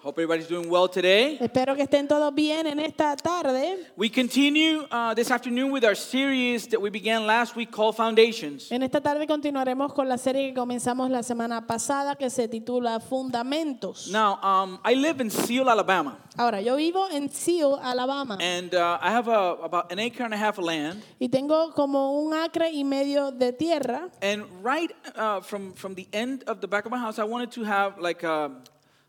[0.00, 1.38] Hope everybody's doing well today.
[1.40, 3.84] Espero que estén todos bien en esta tarde.
[3.96, 8.70] We continue uh, this afternoon with our series that we began last week called Foundations.
[8.70, 13.00] En esta tarde continuaremos con la serie que comenzamos la semana pasada que se titula
[13.00, 14.08] Fundamentos.
[14.12, 18.98] Now, um, I live in Seal, Alabama, Ahora, yo vivo en Seal, Alabama, and uh,
[19.02, 21.02] I have a, about an acre and a half of land.
[21.18, 24.08] y tengo como un acre y medio de tierra.
[24.22, 27.50] And right uh, from, from the end of the back of my house, I wanted
[27.50, 28.52] to have like a,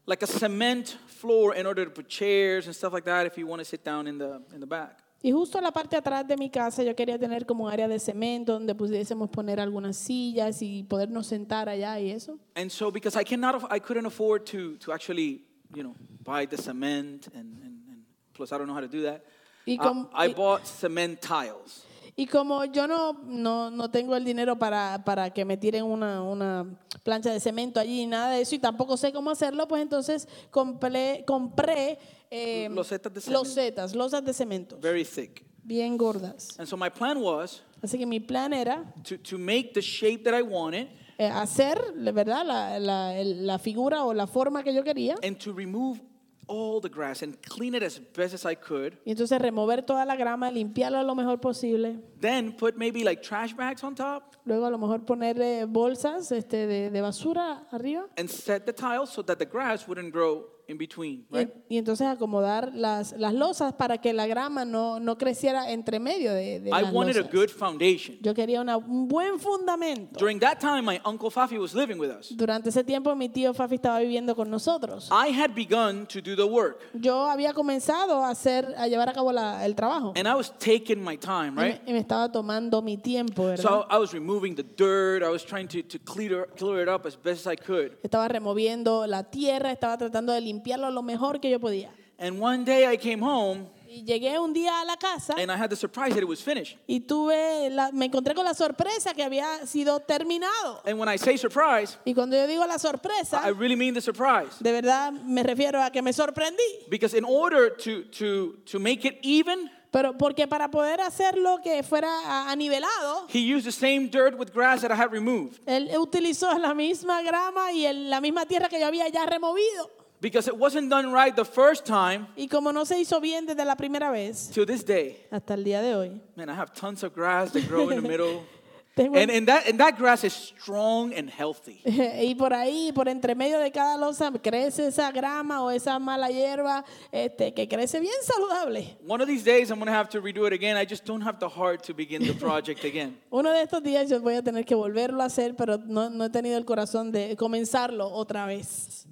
[0.09, 3.45] like a cement floor in order to put chairs and stuff like that if you
[3.47, 4.97] want to sit down in the, in the back.
[5.21, 7.71] Y justo en la parte de atrás de mi casa yo quería tener como un
[7.71, 12.39] área de cemento donde pudiésemos poner algunas sillas y podernos sentar allá y eso.
[12.55, 15.41] And so because I cannot, I couldn't afford to, to actually,
[15.75, 18.03] you know, buy the cement and, and, and
[18.33, 19.23] plus I don't know how to do that.
[19.67, 21.83] Y Uh, com- I y- bought cement tiles.
[22.19, 26.21] Y como yo no, no, no tengo el dinero para, para que me tiren una,
[26.21, 26.65] una
[27.01, 31.23] plancha de cemento allí, nada de eso, y tampoco sé cómo hacerlo, pues entonces compré,
[31.25, 31.97] compré
[32.29, 33.39] eh, Losetas de cemento.
[33.39, 35.45] losetas, losas de cemento, very thick.
[35.63, 36.59] bien gordas.
[36.59, 40.25] And so my plan was Así que mi plan era to, to make the shape
[40.25, 41.79] that I wanted eh, hacer,
[42.13, 42.45] ¿verdad?
[42.45, 46.01] La, la, la figura o la forma que yo quería, and to remove
[46.49, 48.97] all the grass and clean it as best as I could.
[49.05, 51.99] y entonces remover toda la grama, limpiarla lo mejor posible.
[52.19, 56.31] Then put maybe like trash bags on top Luego a lo mejor poner eh, bolsas
[56.31, 58.07] este, de, de basura arriba.
[58.17, 61.49] and set the tiles so that the grass wouldn't grow in between, right?
[61.67, 66.31] y entonces acomodar las, las losas para que la grama no, no creciera entre medio
[66.33, 67.33] de, de I las wanted a losas.
[67.33, 68.17] good foundation.
[68.21, 70.19] Yo quería una- un buen fundamento.
[70.19, 72.29] During that time, my uncle Fafi was living with us.
[72.35, 75.09] Durante ese tiempo mi tío Fafi estaba viviendo con nosotros.
[75.11, 79.13] I had begun to do the work, Yo había comenzado a hacer, a llevar a
[79.13, 80.13] cabo la- el trabajo.
[80.15, 81.81] and I was taking my time, Y me, right?
[81.87, 83.63] y me estaba tomando mi tiempo, ¿verdad?
[83.63, 85.23] So I was removing the dirt.
[85.23, 87.97] I was trying to, to clear, clear it up as best as I could.
[88.03, 91.89] estaba removiendo la tierra, estaba tratando de limpiarlo lo mejor que yo podía.
[92.19, 95.55] And one day I came home Y llegué un día a la casa and I
[95.55, 96.77] had the surprise that it was finished.
[96.85, 100.81] y tuve la- me encontré con la sorpresa que había sido terminado.
[100.85, 104.01] And when I say surprise, Y cuando yo digo la sorpresa, I really mean the
[104.01, 104.57] surprise.
[104.59, 106.87] de verdad me refiero a que me sorprendí.
[106.89, 111.81] Because in order to, to, to make it even, Pero porque para poder hacerlo que
[111.81, 115.61] fuera a- anivelado, he used the same dirt with grass that I had removed.
[115.65, 119.89] él utilizó la misma grama y el- la misma tierra que yo había ya removido.
[120.21, 123.63] Because it wasn't done right the first time Y como no se hizo bien desde
[123.63, 125.25] la primera vez, till this day.
[125.31, 128.07] hasta el día de hoy, Man, I have tons of grass that grow in the
[128.07, 128.43] middle.
[128.99, 131.81] And, and, that, and that grass is strong and healthy.
[131.85, 136.27] y por ahí, por entre medio de cada losa, crece esa grama o esa mala
[136.29, 138.97] hierba este, que crece bien saludable.
[139.07, 140.75] One of these days, I'm going to have to redo it again.
[140.75, 143.17] I just don't have the heart to begin the project again.
[143.31, 146.25] Uno de estos días yo voy a tener que volverlo a hacer, pero no, no
[146.25, 149.07] he tenido el corazón de comenzarlo otra vez.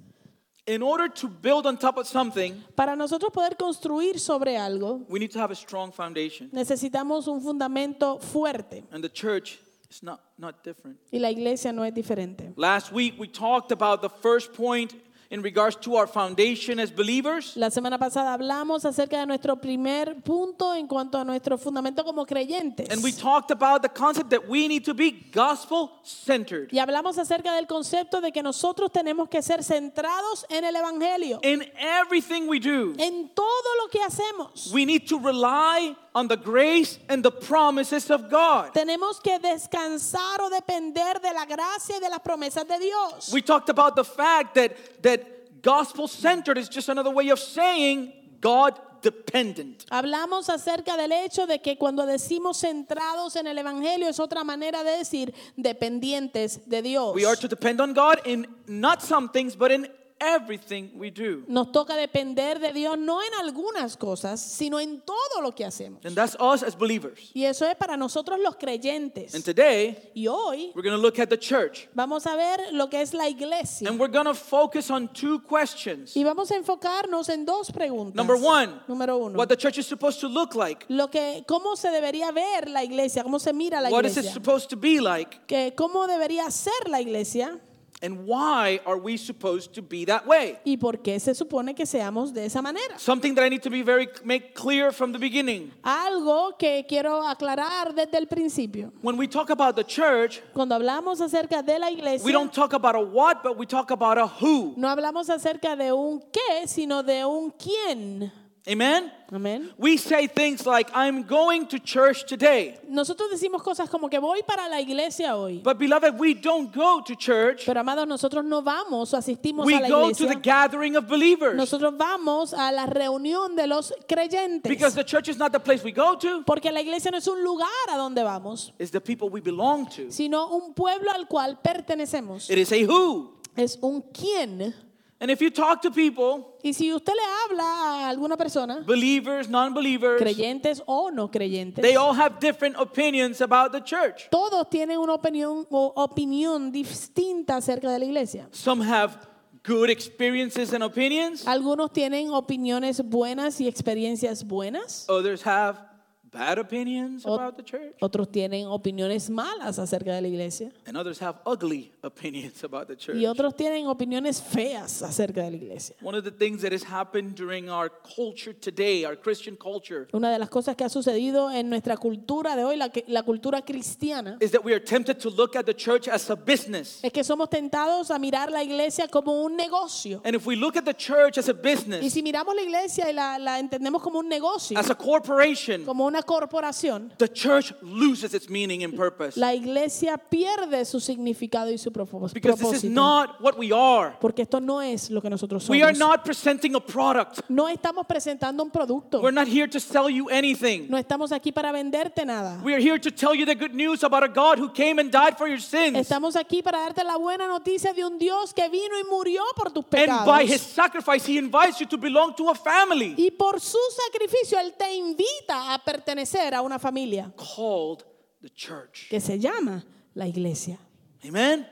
[0.68, 5.18] In order to build on top of something, Para nosotros poder construir sobre algo, we
[5.18, 6.50] need to have a strong foundation.
[6.52, 9.58] necesitamos un fundamento fuerte And the church
[9.90, 10.98] is not, not different.
[11.10, 12.52] y la iglesia no es diferente.
[12.56, 14.92] Last week, we talked about the first point
[15.30, 17.54] in regards to our foundation as believers.
[17.56, 22.24] La semana pasada hablamos acerca de nuestro primer punto en cuanto a nuestro fundamento como
[22.24, 22.88] creyentes.
[22.90, 26.70] And we talked about the concept that we need to be gospel centered.
[26.72, 31.40] Y hablamos acerca del concepto de que nosotros tenemos que ser centrados en el Evangelio,
[31.42, 34.72] In everything we do, en todo lo que hacemos.
[34.72, 38.72] we need to rely on the grace and the promises of God.
[38.74, 43.32] Tenemos que descansar o depender de la gracia y de las promesas de Dios.
[43.32, 48.12] We talked about the fact that, that gospel centered is just another way of saying
[48.40, 49.84] God dependent.
[49.90, 54.82] Hablamos acerca del hecho de que cuando decimos centrados en el Evangelio es otra manera
[54.82, 57.14] de decir dependientes de Dios.
[57.14, 59.88] We are to depend on God in not some things, but in
[60.20, 61.44] everything we do.
[61.48, 66.04] Nos toca depender de Dios no en algunas cosas, sino en todo lo que hacemos.
[66.04, 67.30] And that's us as believers.
[67.34, 69.34] Y eso es para nosotros los creyentes.
[69.34, 71.88] And today, Y hoy we're going to look at the church.
[71.94, 73.88] vamos a ver lo que es la iglesia.
[73.88, 76.16] And we're going to focus on two questions.
[76.16, 78.14] Y vamos a enfocarnos en dos preguntas.
[78.14, 79.38] Number one, Número uno.
[79.38, 80.84] what the church is supposed to look like.
[80.88, 83.22] Lo que, ¿Cómo se debería ver la iglesia?
[83.22, 84.32] ¿Cómo se mira la What is it iglesia?
[84.34, 85.40] supposed to be like?
[85.46, 87.58] Que, ¿Cómo debería ser la iglesia?
[88.00, 90.58] And why are we supposed to be that way?
[90.64, 92.96] ¿Y por qué se supone que seamos de esa manera?
[92.98, 95.72] Something that I need to be very make clear from the beginning.
[95.82, 98.92] Algo que quiero aclarar desde el principio.
[99.02, 102.72] When we talk about the church, Cuando hablamos acerca de la iglesia, we don't talk
[102.72, 104.74] about a what, but we talk about a who.
[104.76, 108.30] no hablamos acerca de un qué, sino de un quién.
[108.68, 109.10] Amen?
[109.32, 109.70] Amén.
[109.78, 112.78] We say things like, I'm going to church today.
[112.88, 115.60] Nosotros decimos cosas como que voy para la iglesia hoy.
[115.62, 117.64] But beloved, we don't go to church.
[117.64, 120.40] Pero amados, nosotros no vamos o asistimos We a la go to the iglesia.
[120.42, 121.56] gathering of believers.
[121.56, 124.68] Nosotros vamos a la reunión de los creyentes.
[124.68, 127.26] Because the church is not the place we go to, Porque la iglesia no es
[127.26, 130.10] un lugar a donde vamos, it's the people we belong to.
[130.10, 132.50] sino un pueblo al cual pertenecemos.
[132.50, 133.34] It is a who.
[133.56, 134.74] Es un quién.
[135.20, 139.48] And if you talk to people, Y si usted le habla a alguna persona, believers,
[139.48, 144.28] non believers, creyentes o no creyentes, they all have different opinions about the church.
[144.30, 148.48] todos tienen una opinión opinión distinta acerca de la iglesia.
[148.52, 149.26] Some have
[149.64, 155.04] good experiences and opinions, Algunos tienen opiniones buenas y experiencias buenas.
[155.08, 155.80] others have
[156.30, 160.70] bad opinions Ot- about the church, Otros tienen opiniones malas acerca de la iglesia.
[160.86, 163.16] and others have ugly opinions about the church.
[163.16, 165.96] Y otros tienen opiniones feas acerca de la iglesia.
[166.02, 170.30] One of the things that has happened during our culture today, our Christian culture, Una
[170.30, 173.62] de las cosas que ha sucedido en nuestra cultura de hoy, la, que- la cultura
[173.62, 177.00] cristiana, is that we are tempted to look at the church as a business.
[177.02, 180.20] es que somos tentados a mirar la iglesia como un negocio.
[180.24, 183.08] And if we look at the church as a Y business, si miramos la iglesia
[183.10, 187.72] y la, la entendemos como un negocio, as a corporation, como una corporación, the church
[187.82, 189.36] loses its meaning and purpose.
[189.38, 192.94] la iglesia pierde su significado y su propós- Because this is propósito.
[192.94, 194.14] not what we are.
[194.20, 195.98] Porque esto no es lo que nosotros We are somos.
[196.16, 197.40] not presenting a product.
[197.48, 199.20] No estamos presentando un producto.
[199.20, 200.88] We're not here to sell you anything.
[200.88, 202.60] No estamos aquí para venderte nada.
[202.64, 205.10] We are here to tell you the good news about a God who came and
[205.10, 205.96] died for your sins.
[205.96, 209.70] Estamos aquí para darte la buena noticia de un Dios que vino y murió por
[209.70, 210.74] tus And by his pecados.
[210.74, 214.92] sacrifice, he invites you to belong to a family Y por su sacrificio Él te
[214.94, 218.04] invita a pertenecer a una familia called
[218.40, 219.08] the church.
[219.10, 219.84] que se llama
[220.14, 220.78] la iglesia.
[221.24, 221.66] Amen?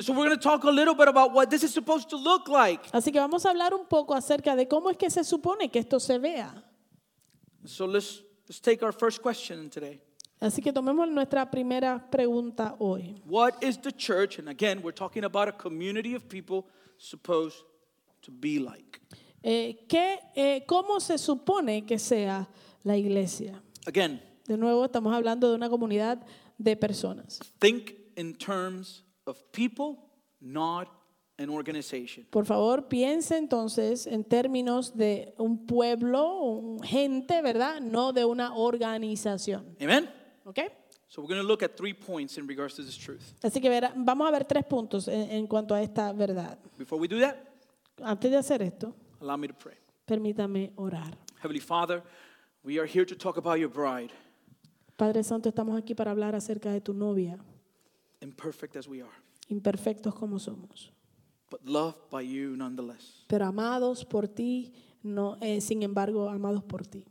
[0.00, 2.48] So we're going to talk a little bit about what this is supposed to look
[2.48, 2.90] like.
[2.92, 5.78] Así que vamos a hablar un poco acerca de cómo es que se supone que
[5.78, 6.52] esto se vea.
[7.64, 10.00] So let's, let's take our first question today.
[10.40, 13.22] Así que tomemos nuestra primera pregunta hoy.
[13.26, 14.40] What is the church?
[14.40, 16.66] And again, we're talking about a community of people
[16.98, 17.62] supposed
[18.22, 19.00] to be like.
[19.42, 22.48] Eh, ¿qué, eh, ¿Cómo se supone que sea
[22.82, 23.62] la iglesia?
[23.86, 26.24] Again, De nuevo, estamos hablando de una comunidad
[26.58, 27.38] de personas.
[27.58, 29.96] think in terms of people,
[30.40, 30.88] not
[31.38, 32.26] an organization.
[32.30, 37.80] Por favor, piense entonces en términos de un pueblo, un gente, ¿verdad?
[37.80, 39.76] No de una organización.
[39.80, 40.08] Amen?
[40.44, 40.58] ¿Ok?
[41.08, 43.22] So we're going to look at three points in regards to this truth.
[43.42, 46.58] Así que verá- vamos a ver tres puntos en, en cuanto a esta verdad.
[46.78, 47.36] Before we do that,
[48.02, 49.76] Antes de hacer esto, allow me to pray.
[50.06, 51.16] permítame orar.
[51.42, 52.02] Heavenly Father,
[52.64, 54.10] we are here to talk about your bride,
[54.96, 57.38] Padre Santo, estamos aquí para hablar acerca de tu novia,
[58.20, 59.12] imperfect as we are,
[59.48, 60.92] imperfectos como somos,
[61.50, 63.24] but loved by you nonetheless.
[63.28, 64.72] pero amados por ti,
[65.02, 67.04] no, eh, sin embargo, amados por ti.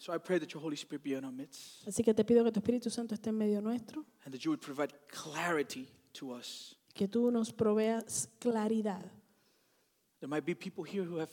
[0.00, 2.44] So I pray that your Holy Spirit be in our midst Así que te pido
[2.44, 6.32] que tu Espíritu Santo esté en medio nuestro, and that you would provide clarity to
[6.32, 6.76] us.
[6.94, 9.04] que tú nos proveas claridad.
[10.20, 11.30] There might be people here who have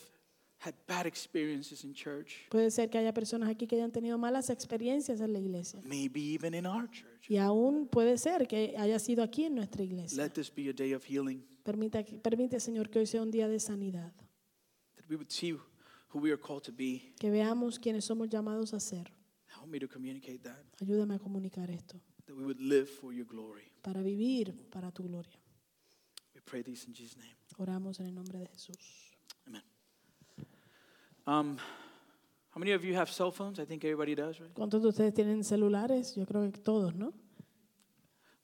[0.60, 4.50] had bad experiences in church, Puede ser que haya personas aquí que hayan tenido malas
[4.50, 5.80] experiencias en la iglesia.
[5.84, 7.30] maybe even in our church.
[7.30, 10.18] Y aún puede ser que haya sido aquí en nuestra iglesia.
[10.24, 13.48] Let this be a day of healing, Permita, permite, Señor, que hoy sea un día
[13.48, 14.14] de sanidad.
[14.96, 15.52] that we would see
[16.14, 17.14] who we are called to be.
[17.20, 19.12] Que veamos quienes somos llamados a ser.
[19.56, 22.00] Help me to communicate that, Ayúdame a comunicar esto.
[22.26, 23.64] that we would live for your glory.
[23.82, 25.40] Para vivir para tu gloria.
[26.34, 27.36] We pray this in Jesus' name.
[27.58, 29.15] Oramos en el nombre de Jesús.
[31.28, 31.58] Um,
[32.52, 33.60] how many of you have cell phones?
[33.60, 34.54] I think everybody does, right?
[34.54, 36.16] ¿Cuántos de ustedes tienen celulares?
[36.16, 37.14] Yo creo que todos, ¿no?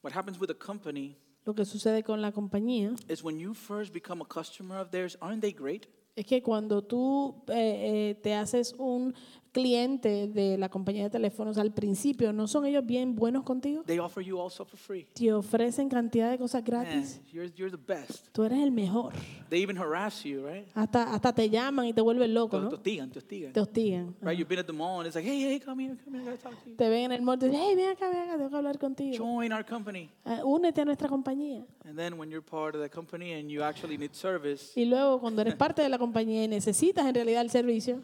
[0.02, 3.92] What happens with a company Lo que sucede con la compañía is when you first
[3.92, 5.86] become a customer of theirs, aren't they great?
[6.14, 9.14] es que cuando tú eh, eh, te haces un
[9.52, 13.82] cliente de la compañía de teléfonos al principio, ¿no son ellos bien buenos contigo?
[13.86, 15.06] They offer you also for free.
[15.14, 17.20] Te ofrecen cantidad de cosas Man, gratis.
[17.32, 18.28] you're, you're the best.
[18.32, 19.12] Tú eres el mejor.
[19.50, 20.66] They even harass you, right?
[20.74, 22.68] Hasta, hasta te llaman y te vuelven loco, Te ¿no?
[22.70, 23.52] te hostigan, te hostigan.
[23.52, 24.16] Te hostigan.
[24.22, 24.38] Right?
[24.38, 26.36] You've been at the mall and it's like, hey, hey, come here, come here, I
[26.36, 26.76] gotta talk to you.
[26.76, 28.56] Te ven en el mall y te dicen, hey, ven acá, ven acá, tengo que
[28.56, 29.16] hablar contigo.
[29.24, 30.08] Join our company.
[30.24, 31.64] Eh, únete a nuestra compañía.
[31.84, 35.20] And then when you're part of the company and you actually need service, Y luego,
[35.20, 38.00] cuando eres parte de la compañía y necesitas en realidad el servicio,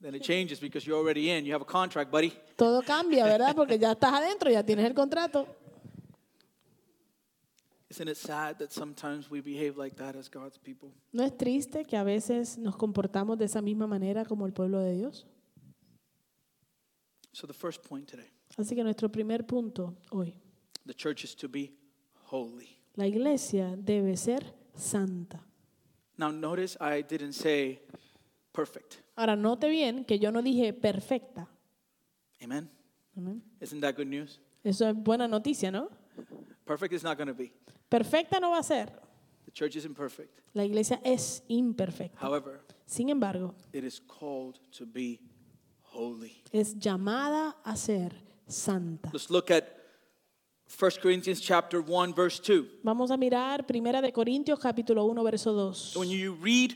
[0.00, 1.44] then it changes because you're already in.
[1.44, 2.32] You have a contract, buddy.
[2.56, 3.54] todo cambia, ¿verdad?
[3.54, 5.46] Porque ya estás adentro, ya tienes el contrato.
[7.88, 10.90] Isn't it sad that sometimes we behave like that as God's people?
[11.12, 14.80] ¿No es triste que a veces nos comportamos de esa misma manera como el pueblo
[14.80, 15.24] de Dios?
[17.32, 20.34] So the first point today, Así que nuestro primer punto hoy,
[20.86, 21.72] the church is to be
[22.30, 22.76] holy.
[22.96, 24.42] la iglesia debe ser
[24.74, 25.40] santa.
[26.18, 27.80] Now notice I didn't say
[28.56, 28.96] perfect.
[29.14, 31.46] Ahora, note bien que yo no dije perfecta.
[32.42, 32.68] Amen?
[33.16, 33.42] Amén.
[33.60, 34.40] Isn't that good news?
[34.64, 35.88] Eso es buena noticia, ¿no?
[36.64, 37.52] Perfect is not going to be.
[37.88, 38.86] Perfecta no va a ser.
[39.44, 40.40] The church isn't perfect.
[40.54, 42.18] La iglesia es imperfecta.
[42.20, 45.20] However, Sin embargo, it is called to be
[45.82, 46.42] holy.
[46.52, 48.12] es llamada a ser
[48.48, 49.10] santa.
[49.12, 49.64] Let's look at
[50.68, 52.80] 1 Corinthians chapter 1 verse 2.
[52.82, 55.96] Vamos a mirar Primera de Corintios capítulo 1 verso 2.
[55.96, 56.72] When you read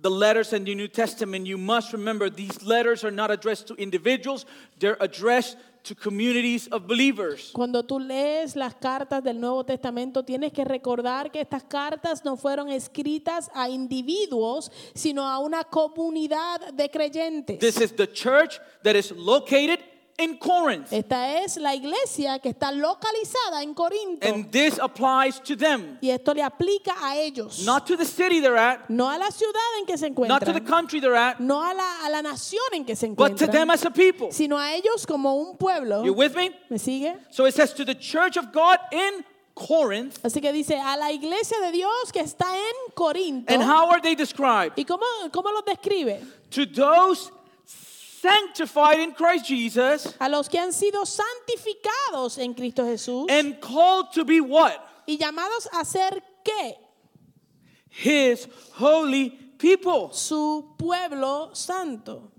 [0.00, 3.74] the letters in the New Testament, you must remember these letters are not addressed to
[3.74, 4.46] individuals,
[4.78, 7.50] they're addressed to communities of believers.
[7.52, 12.36] Cuando tú lees las cartas del Nuevo Testamento, tienes que recordar que estas cartas no
[12.36, 17.58] fueron escritas a individuos, sino a una comunidad de creyentes.
[17.58, 19.80] This is the church that is located
[20.18, 20.92] in Corinth.
[20.92, 24.26] Esta es la iglesia que está localizada en Corinto.
[24.26, 27.64] And this applies to them, Y esto le aplica a ellos.
[27.64, 30.52] not to the city they're at, no a la ciudad en que se not to
[30.52, 30.66] the encuentran.
[30.66, 33.68] country they're at, No a la, a la nación en que se but to them
[33.68, 33.74] encuentran.
[33.74, 34.32] as a people.
[34.32, 36.04] Sino a ellos como un pueblo.
[36.04, 36.50] You with me?
[36.68, 37.14] ¿Me sigue?
[37.30, 40.18] So it says to the church of God in Corinth.
[40.24, 43.52] Así que dice a la iglesia de Dios que está en Corinto.
[43.52, 44.72] And how are they described?
[44.76, 46.20] ¿Y cómo, cómo los describe?
[46.50, 47.30] To those
[48.20, 54.12] sanctified in Christ Jesus A los que han sido santificados en Cristo Jesús and called
[54.12, 54.76] to be what?
[55.06, 56.74] y llamados a ser qué?
[57.88, 60.12] His holy people.
[60.12, 62.30] Su pueblo santo.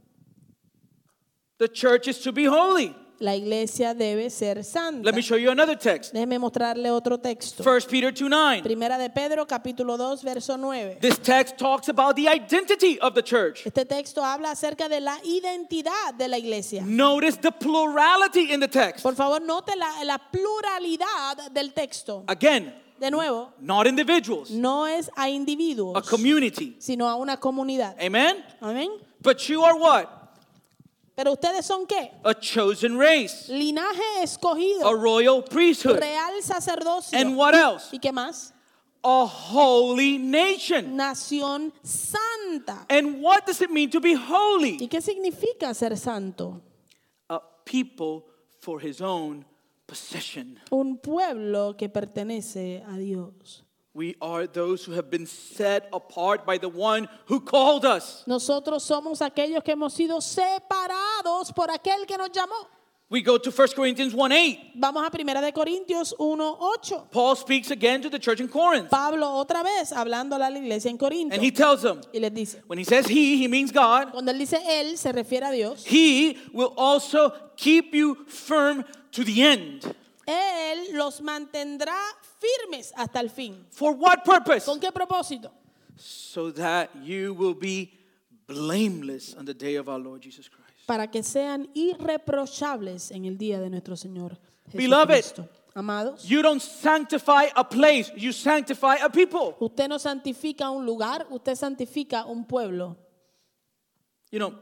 [1.57, 2.95] The church is to be holy.
[3.19, 5.03] La iglesia debe ser santa.
[5.03, 6.13] Let me show you another text.
[6.13, 7.63] Déjeme mostrarle otro texto.
[7.63, 8.63] 1 Peter 2 9.
[8.63, 10.99] Primera de Pedro, capítulo 2, verso 9.
[11.01, 13.65] This text talks about the identity of the church.
[13.65, 16.81] Este texto habla acerca de la identidad de la iglesia.
[16.85, 19.03] Notice the plurality in the text.
[19.03, 22.23] Por favor, note la, la pluralidad del texto.
[22.27, 26.75] Again, De nuevo, not individuals, no es a a community.
[26.79, 27.95] sino a una comunidad.
[27.97, 28.43] Amen?
[28.61, 28.89] Amén.
[29.21, 30.18] But you are what?
[31.19, 32.13] Pero ustedes son qué?
[32.23, 35.99] A chosen race, Linaje a escogido, royal priesthood.
[35.99, 37.19] real sacerdocio.
[37.19, 37.89] And what else?
[37.91, 38.53] ¿Y qué más?
[39.03, 40.95] A holy nation.
[40.95, 42.85] Nación santa.
[42.87, 44.77] And what does it mean to be holy?
[44.79, 46.61] ¿Y qué significa ser santo?
[47.29, 48.23] A people
[48.61, 49.43] for his own
[49.85, 50.57] possession.
[50.71, 53.65] Un pueblo que pertenece a Dios.
[53.99, 58.23] We are those who have been set apart by the one who called us.
[58.25, 62.65] Nosotros somos aquellos que hemos sido separados por aquel que nos llamó.
[63.09, 64.71] We go to 1 Corinthians 1 8.
[64.75, 67.11] Vamos a Primera de Corintios 1:8.
[67.11, 68.89] Paul speaks again to the church in Corinth.
[68.89, 72.31] Pablo otra vez hablando a la iglesia en Corinto And he tells them, y les
[72.33, 74.13] dice, when he says he, he means God.
[74.13, 79.25] cuando él dice él se refiere a Dios, He will also keep you firm to
[79.25, 79.93] the end.
[80.29, 81.97] Él los mantendrá
[82.39, 83.65] firmes hasta el fin.
[83.71, 84.65] For what purpose?
[84.65, 85.51] ¿Con qué propósito?
[85.97, 87.91] So that you will be
[88.47, 90.85] blameless on the day of our Lord Jesus Christ.
[90.85, 94.37] Para que sean irreprochables en el día de nuestro Señor
[94.73, 95.15] Beloved.
[95.15, 95.49] Jesucristo.
[95.75, 99.55] Amados, You don't sanctify a place, you sanctify a people.
[99.59, 102.97] usted no santifica un lugar, usted santifica un pueblo.
[104.31, 104.55] You know,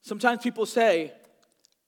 [0.00, 1.12] sometimes people say,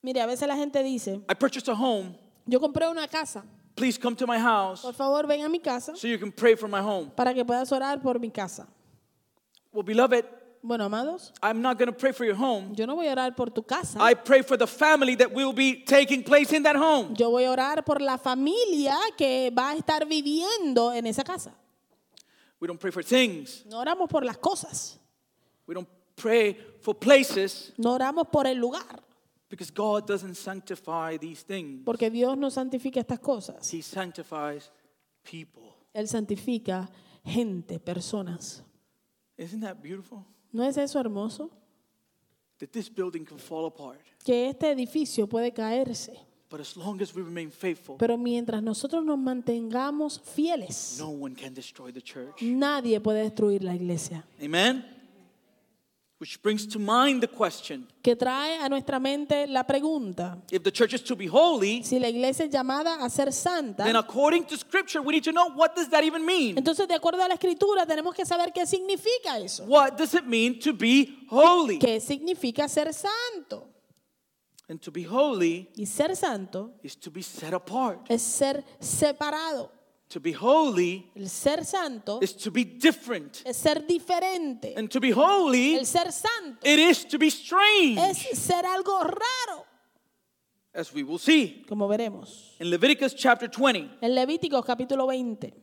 [0.03, 2.15] Mire, a veces la gente dice, I purchased a home,
[2.47, 3.43] yo compré una casa,
[3.75, 6.55] please come to my house por favor ven a mi casa so you can pray
[6.55, 7.11] for my home.
[7.15, 8.67] para que puedas orar por mi casa.
[9.71, 10.25] Well, beloved,
[10.63, 12.75] Bueno, amados, I'm not going to pray for your home.
[12.75, 13.97] yo no voy a orar por tu casa.
[13.99, 17.15] I pray for the family that will be taking place in that home.
[17.17, 21.51] Yo voy a orar por la familia que va a estar viviendo en esa casa.
[22.59, 23.63] We don't pray for things.
[23.65, 24.99] No oramos por las cosas,
[25.65, 29.01] We don't pray for places no oramos por el lugar,
[29.51, 31.83] because God doesn't sanctify these things.
[31.85, 33.71] porque Dios no santifica estas cosas.
[33.71, 34.71] He sanctifies
[35.29, 35.75] people.
[35.93, 36.89] Él santifica
[37.23, 38.63] gente, personas.
[39.37, 40.25] Isn't that beautiful?
[40.51, 41.51] ¿No es eso hermoso?
[42.59, 43.99] That this building can fall apart.
[44.23, 46.13] Que este edificio puede caerse,
[46.49, 51.33] But as long as we remain faithful, pero mientras nosotros nos mantengamos fieles, no one
[51.33, 52.41] can destroy the church.
[52.41, 54.25] nadie puede destruir la iglesia.
[54.43, 54.85] Amen?
[56.21, 60.71] Which brings to mind the question Que trae a nuestra mente la pregunta, if the
[60.71, 64.43] church is to be holy, si la iglesia es llamada a ser santa, then according
[64.45, 66.55] to scripture, we need to know what does that even mean?
[66.59, 69.63] entonces de acuerdo a la escritura tenemos que saber qué significa eso.
[69.65, 71.79] What does it mean to be holy?
[71.79, 73.67] ¿Qué significa ser santo?
[74.69, 78.05] And to be holy Y ser santo is to be set apart.
[78.09, 79.71] es ser separado.
[80.11, 83.41] To be holy El ser santo is to be different.
[83.45, 84.73] es ser diferente.
[84.75, 88.99] And to be holy, El ser santo it is to be strange, es ser algo
[89.03, 89.65] raro,
[90.73, 91.63] as we will see.
[91.65, 92.55] como veremos.
[92.59, 95.53] In Leviticus chapter 20, En Levíticos capítulo 20,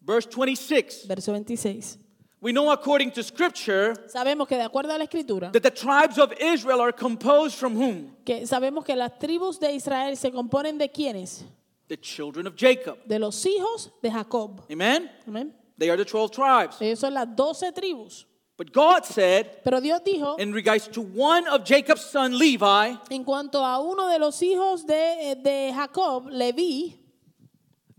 [0.00, 1.98] verse 26, verso 26.
[2.40, 6.18] We know according to scripture Sabemos que de acuerdo a la escritura, that the tribes
[6.18, 8.16] of Israel are composed from whom?
[8.24, 11.44] que sabemos que las tribus de Israel se componen de quiénes?
[11.88, 12.98] The children of Jacob.
[13.06, 14.62] De los hijos de Jacob.
[14.70, 15.08] Amen?
[15.26, 15.52] Amén.
[15.78, 16.80] They are the 12 tribes.
[16.80, 18.24] Ellos son las doce tribus.
[18.56, 23.22] But God said, Pero Dios dijo, in regards to one of Jacob's son, Levi, en
[23.22, 26.94] cuanto a uno de los hijos de, eh, de Jacob, Leví,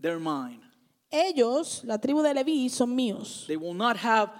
[0.00, 0.60] they're mine.
[1.12, 3.44] ellos, la tribu de Leví, son míos.
[3.46, 4.30] They will not have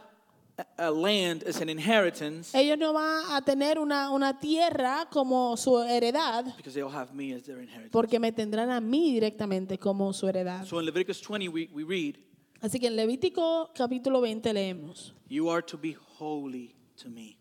[0.77, 5.79] a, land as an inheritance Ellos no van a tener una, una tierra como su
[5.79, 7.91] heredad, because they'll have me as their inheritance.
[7.91, 10.65] porque me tendrán a mí directamente como su heredad.
[10.65, 12.17] So in Leviticus 20, we, we read,
[12.61, 17.39] Así que en Levítico capítulo 20 leemos, You are to be holy to me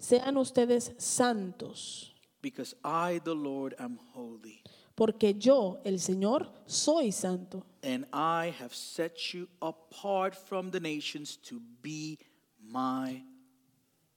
[0.00, 4.62] sean ustedes santos, because I, the Lord, am holy.
[4.94, 7.64] porque yo, el Señor, soy santo.
[7.82, 12.18] And I have set you apart from the nations to be
[12.70, 13.24] my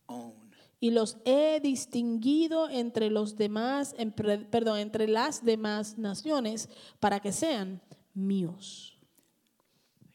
[0.08, 0.34] own.
[0.80, 6.70] Y los he distinguido entre los demás, en perdón, entre las demás naciones
[7.00, 7.82] para que sean
[8.14, 8.98] míos.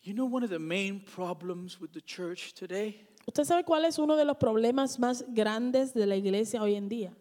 [0.03, 3.99] You know, one of the main problems with the church today ¿Usted sabe cuál es
[3.99, 7.15] uno de los problemas más grandes de la iglesia hoy en día?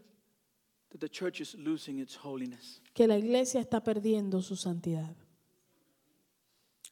[0.90, 2.82] that the church is losing its holiness.
[2.94, 5.14] Que la iglesia está perdiendo su santidad.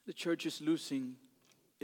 [0.05, 1.15] The church is losing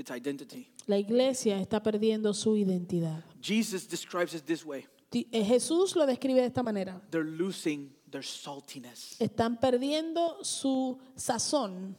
[0.01, 0.67] its identity.
[0.87, 3.23] La iglesia está perdiendo su identidad.
[3.41, 7.01] Jesus describes it this way eh, Jesús lo describe de esta manera.
[7.09, 11.95] they're losing their saltiness, Están perdiendo su sazón.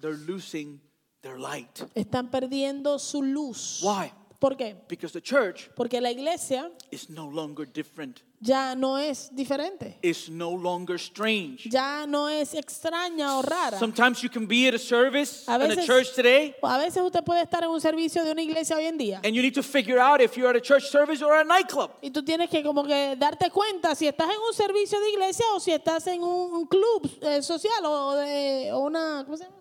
[0.00, 0.80] they're losing
[1.22, 1.82] their light.
[1.94, 3.82] Están perdiendo su luz.
[3.82, 4.12] Why?
[4.38, 4.76] ¿Por qué?
[4.88, 9.98] Because the church Porque la iglesia is no longer different, ya no es diferente.
[10.02, 11.68] it's no longer strange.
[11.70, 13.78] Ya no es extraña o rara.
[13.78, 17.02] Sometimes you can be at a service A in a veces- church today, A veces
[17.02, 19.54] usted puede estar en un servicio de una iglesia hoy en día and you need
[19.54, 21.92] to figure out if you're at a church service or a nightclub.
[22.02, 25.46] y tú tienes que como que darte cuenta si estás en un servicio de iglesia
[25.54, 29.44] o si estás en un, un club eh, social o, de, o una, ¿cómo se
[29.44, 29.56] llama?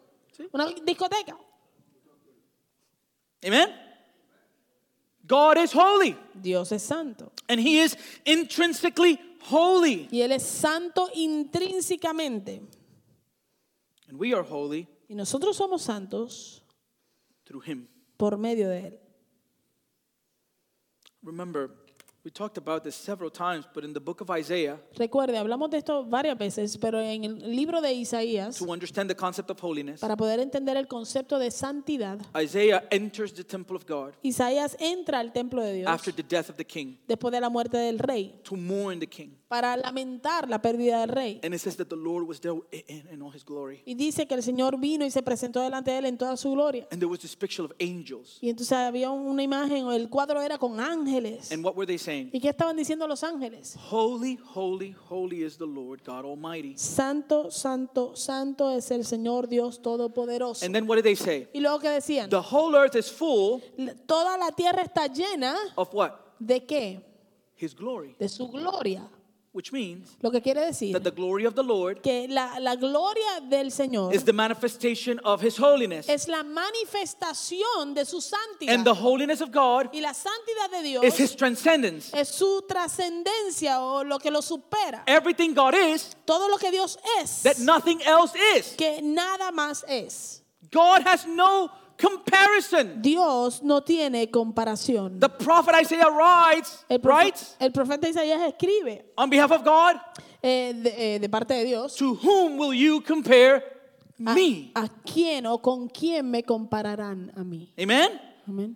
[0.51, 1.37] una discoteca.
[3.45, 3.84] Amen?
[5.27, 10.07] God is holy, Dios es santo and He is intrinsically holy.
[10.11, 12.61] y Él es santo intrínsecamente.
[14.07, 16.61] And we are holy Y nosotros somos santos
[17.45, 17.87] through Him.
[18.17, 18.99] por medio de Él.
[21.23, 21.71] Remember,
[22.25, 25.77] we talked about this several times, but in the book of Isaiah, Recuerde, hablamos de
[25.77, 30.01] esto varias veces, pero en el libro de Isaías, to understand the concept of holiness,
[30.01, 35.19] para poder entender el concepto de santidad, Isaiah enters the temple of God Isaías entra
[35.19, 37.99] al templo de Dios after the death of the king después de la muerte del
[37.99, 39.37] rey to mourn the king.
[39.47, 41.39] para lamentar la pérdida del rey.
[41.43, 43.81] And it says that the Lord was there in, in all his glory.
[43.85, 46.51] Y dice que el Señor vino y se presentó delante de él en toda su
[46.51, 46.87] gloria.
[46.91, 48.39] And there was this picture of angels.
[48.41, 51.51] Y entonces había una imagen, el cuadro era con ángeles.
[51.51, 52.14] And what were they saying?
[52.31, 53.77] ¿Y qué estaban diciendo los ángeles?
[53.91, 56.77] Holy, holy, holy is the Lord God Almighty.
[56.77, 60.65] Santo, santo, santo es el Señor Dios Todopoderoso.
[60.65, 61.47] And then what did they say?
[61.53, 63.61] Y luego que decían, The whole earth is full
[64.05, 66.11] toda la tierra está llena of what?
[66.39, 67.01] de qué?
[67.57, 68.15] His glory.
[68.19, 69.09] De su gloria.
[69.55, 72.75] Which means Lo que quiere decir that the glory of the Lord que la, la
[72.75, 76.09] gloria del Señor is the manifestation of his holiness.
[76.09, 78.73] es la manifestación de su santidad.
[78.73, 82.11] And the holiness of God Y la santidad de Dios is his transcendence.
[82.13, 85.03] es su trascendencia o lo que lo supera.
[85.07, 88.75] Everything God is Todo lo que Dios es, that nothing else is.
[88.77, 90.41] que nada más es.
[90.69, 93.01] God has no comparison.
[93.01, 95.19] Dios no tiene comparación.
[95.19, 99.95] The prophet Isaiah writes, El, profe- writes el profeta Isaías escribe on behalf of God,
[100.41, 103.63] eh, de, eh, de parte de Dios, to whom will you compare
[104.25, 104.71] a, me?
[104.75, 107.71] a quién o con quién me compararán a mí.
[107.77, 108.19] Amen?
[108.47, 108.75] Amén.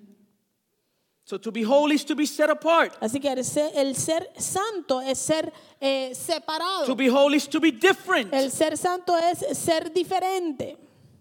[1.26, 2.98] So to be holy is to be set apart.
[3.00, 6.88] Así que el ser, el ser santo es ser eh, separado.
[6.88, 8.34] To be holy is to be different.
[8.34, 10.76] El ser santo es ser diferente.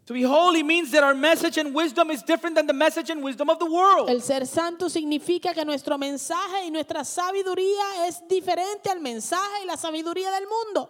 [0.09, 3.23] To be holy means that our message and wisdom is different than the message and
[3.23, 4.09] wisdom of the world.
[4.09, 9.67] El ser santo significa que nuestro mensaje y nuestra sabiduría es diferente al mensaje y
[9.67, 10.89] la sabiduría del mundo.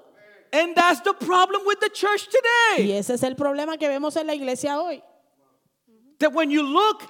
[0.52, 2.86] And that's the problem with the church today.
[2.86, 5.02] Y ese es el problema que vemos en la iglesia hoy.
[6.20, 7.02] That when you look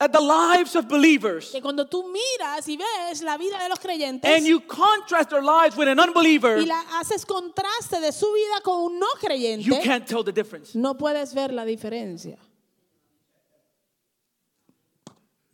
[0.00, 3.78] at the lives of believers Que cuando tú miras y ves la vida de los
[3.78, 8.26] creyentes and you contrast their lives with an unbeliever, y la haces contraste de su
[8.32, 10.74] vida con un no you creyente, can't tell the difference.
[10.74, 12.36] no puedes ver la diferencia.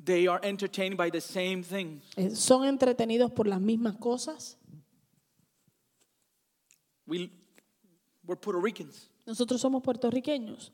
[0.02, 2.02] They are entertained by the same things.
[2.16, 4.56] Eh, Son entretenidos por las mismas cosas.
[7.06, 7.30] We,
[8.26, 9.10] we're Puerto Ricans.
[9.26, 10.72] Nosotros somos puertorriqueños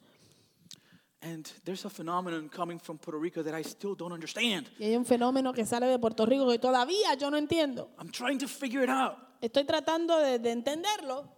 [1.35, 4.69] And there's a phenomenon coming from Puerto Rico that I still don't understand.
[4.79, 7.89] Y hay un fenómeno que sale de Puerto Rico que todavía yo no entiendo.
[7.99, 9.17] I'm trying to figure it out.
[9.41, 11.29] Estoy tratando de, de entenderlo.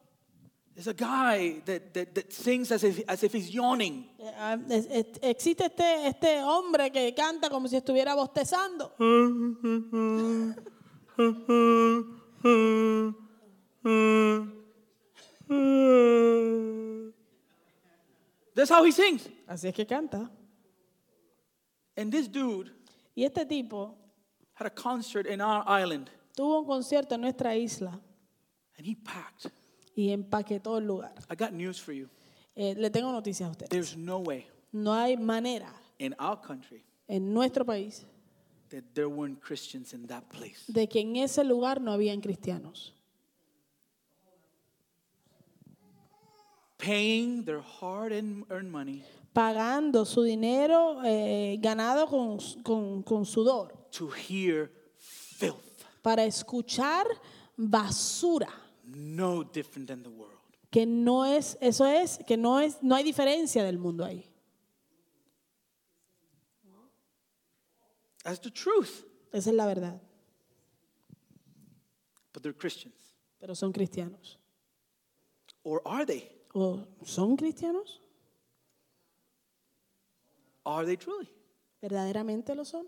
[0.74, 4.06] There's a guy that, that, that sings as if, as if he's yawning.
[4.38, 8.92] Ah, es- es- Existe este, este hombre que canta como si estuviera bostezando.
[18.58, 19.28] That's how he sings.
[19.46, 20.28] Así es que canta.
[21.96, 22.72] And this dude
[23.14, 23.94] Y este tipo
[24.54, 28.00] had a concert in our island tuvo un concierto en nuestra isla
[28.76, 29.52] and he packed.
[29.94, 31.12] y empaquetó el lugar.
[31.30, 32.08] I got news for you.
[32.56, 33.68] Eh, le tengo noticias a ustedes.
[33.70, 38.04] There's no way No hay manera in our country en nuestro país
[38.70, 40.64] that there weren't Christians in that place.
[40.66, 42.92] de que en ese lugar no habían cristianos.
[46.78, 54.08] Paying their hard earned money Pagando su dinero eh, ganado con, con- con sudor to
[54.08, 57.06] hear filth, para escuchar
[57.56, 58.48] basura.
[58.84, 60.32] no different than the world.
[60.70, 64.24] Que no es, eso es, que no es, no hay diferencia del mundo ahí.
[68.24, 69.04] That's the truth.
[69.32, 70.00] Esa es la verdad.
[72.32, 72.94] But they're Christians.
[73.40, 74.38] Pero son cristianos.
[75.64, 76.30] Or are they?
[76.54, 78.00] ¿O son cristianos?
[80.64, 81.28] Are they truly?
[81.80, 82.86] ¿Verdaderamente lo son?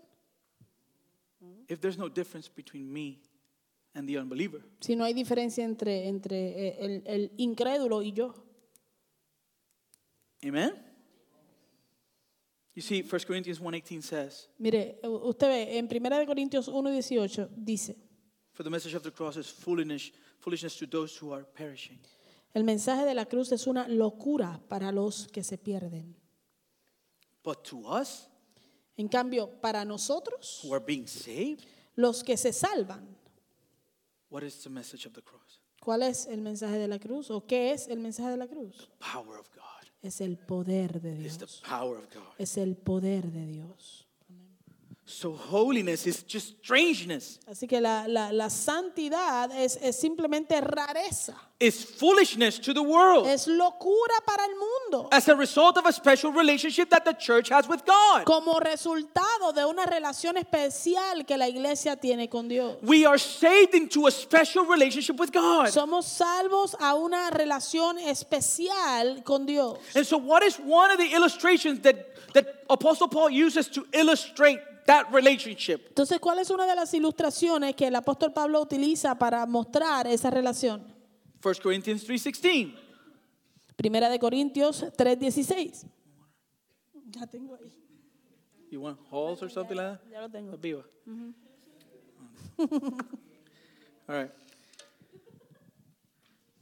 [1.67, 3.19] If there's no difference between me
[3.95, 8.33] and the unbeliever, Si no hay diferencia entre, entre eh, el, el incrédulo y yo.
[10.43, 10.73] amen?
[12.73, 17.49] You see, 1 Corinthians 1.18 says, Mire, u- usted ve, en 1 de Corintios 1.18
[17.55, 17.95] dice,
[18.53, 21.99] For the message of the cross is foolishness, foolishness to those who are perishing.
[22.53, 26.15] El mensaje de la cruz es una locura para los que se pierden.
[27.43, 28.27] But to us
[28.97, 31.59] En cambio, para nosotros, who are being saved,
[31.95, 33.17] los que se salvan,
[34.29, 35.59] what is the message of the cross?
[35.79, 37.31] ¿cuál es el mensaje de la cruz?
[37.31, 38.89] ¿O qué es el mensaje de la cruz?
[38.99, 39.61] Power of God.
[40.03, 41.63] Es el poder de It's the Dios.
[41.67, 42.33] power of God.
[42.37, 44.07] Es el poder de Dios.
[45.11, 47.39] So holiness is just strangeness.
[47.45, 51.35] Así que la, la- la santidad es, es simplemente rareza.
[51.59, 55.09] It's foolishness to the world Es locura para el mundo.
[55.11, 58.23] as a result of a special relationship that the church has with God.
[58.25, 62.77] Como resultado de una relación especial que la iglesia tiene con Dios.
[62.81, 65.67] We are saved into a special relationship with God.
[65.67, 69.77] Somos salvos a una relación especial con Dios.
[69.93, 74.59] And so, what is one of the illustrations that, that Apostle Paul uses to illustrate
[74.91, 75.87] that relationship?
[75.87, 80.29] Entonces, ¿cuál es una de las ilustraciones que el apóstol Pablo utiliza para mostrar esa
[80.29, 80.85] relación?
[81.41, 82.75] 1 Corinthians 3:16.
[83.75, 85.85] Primera de Corintios 3:16.
[87.09, 87.71] Ya tengo ahí.
[88.69, 90.11] You want halls or something like that?
[90.11, 90.57] Ya lo tengo.
[90.57, 90.83] Viva.
[94.07, 94.31] All right.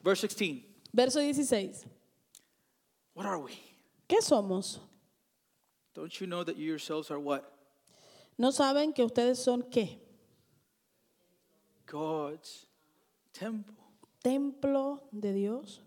[0.03, 0.63] Verse 16.
[0.93, 1.85] Verso 16.
[3.13, 3.51] What are we?
[4.07, 4.79] ¿Qué somos?
[5.93, 7.58] Don't you know that you yourselves are what?
[8.39, 9.99] ¿No saben que ustedes son qué?
[11.85, 12.67] God's
[13.33, 13.75] temple.
[14.23, 15.81] Templo de Dios.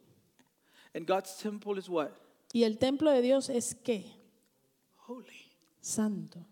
[0.94, 2.10] And God's temple is what?
[2.52, 4.04] Y el templo de Dios es qué?
[5.08, 5.50] Holy.
[5.80, 6.44] Santo.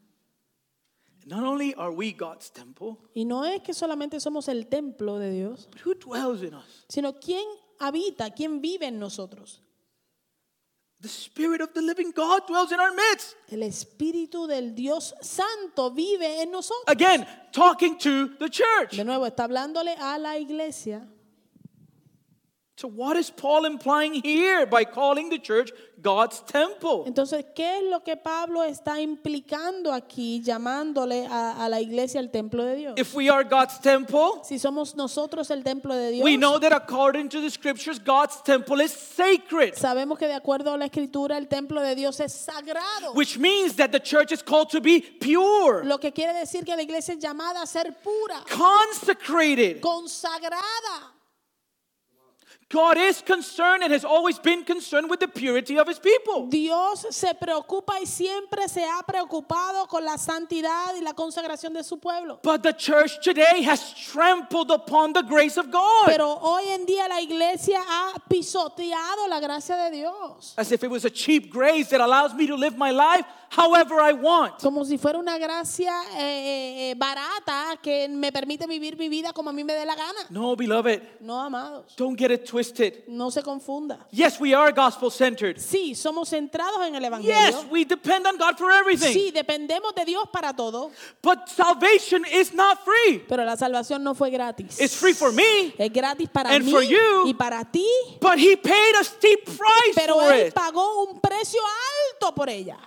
[1.26, 5.30] Not only are we God's temple, Y no es que solamente somos el templo de
[5.30, 6.86] Dios, but who dwells in us?
[6.88, 7.44] sino quién
[7.78, 9.60] habita, quién vive en nosotros.
[11.02, 13.34] The Spirit of the living God dwells in our midst.
[13.50, 16.84] El Espíritu del Dios Santo vive en nosotros.
[16.88, 18.96] Again, talking to the church.
[18.96, 21.08] De nuevo, está hablándole a la iglesia.
[22.80, 27.04] So, what is Paul implying here by calling the church God's temple?
[27.06, 32.30] Entonces, ¿qué es lo que Pablo está implicando aquí, llamándole a, a la iglesia el
[32.30, 32.94] templo de Dios?
[32.96, 36.72] If we are God's temple, Si somos nosotros el templo de Dios, we know that
[36.72, 41.36] according to the scriptures, God's temple is sacred, sabemos que de acuerdo a la escritura
[41.36, 43.14] el templo de Dios es sagrado.
[43.14, 46.74] which means that the church is called to be pure, Lo que quiere decir que
[46.74, 49.82] la iglesia es llamada a ser pura, consecrated.
[49.82, 51.19] consagrada.
[52.72, 56.46] God is concerned and has always been concerned with the purity of his people.
[56.46, 61.82] Dios se preocupa y siempre se ha preocupado con la santidad y la consagración de
[61.82, 62.38] su pueblo.
[62.44, 67.08] But the church today has trampled upon the grace of God Pero hoy en día
[67.08, 70.54] la iglesia ha pisoteado la gracia de Dios.
[70.56, 73.24] as if it was a cheap grace that allows me to live my life
[73.56, 74.60] however I want.
[74.60, 79.32] Como si fuera una gracia eh, eh, barata ya que me permite vivir mi vida
[79.32, 80.20] como a mí me dé la gana.
[80.30, 83.04] No, beloved, No, amados, don't get it twisted.
[83.08, 84.06] no se confunda.
[84.10, 85.58] Yes, we are gospel centered.
[85.58, 87.34] Sí, somos centrados en el Evangelio.
[87.34, 89.12] Yes, we depend on God for everything.
[89.12, 90.90] Sí, dependemos de Dios para todo,
[91.22, 93.18] But salvation is not free.
[93.28, 94.80] pero la salvación no fue gratis.
[94.80, 97.26] It's free for me, Es gratis para And mí for you.
[97.26, 97.86] y para ti,
[98.20, 100.54] but He paid a steep price pero for Él it.
[100.54, 101.60] pagó un precio
[102.14, 102.78] alto por ella.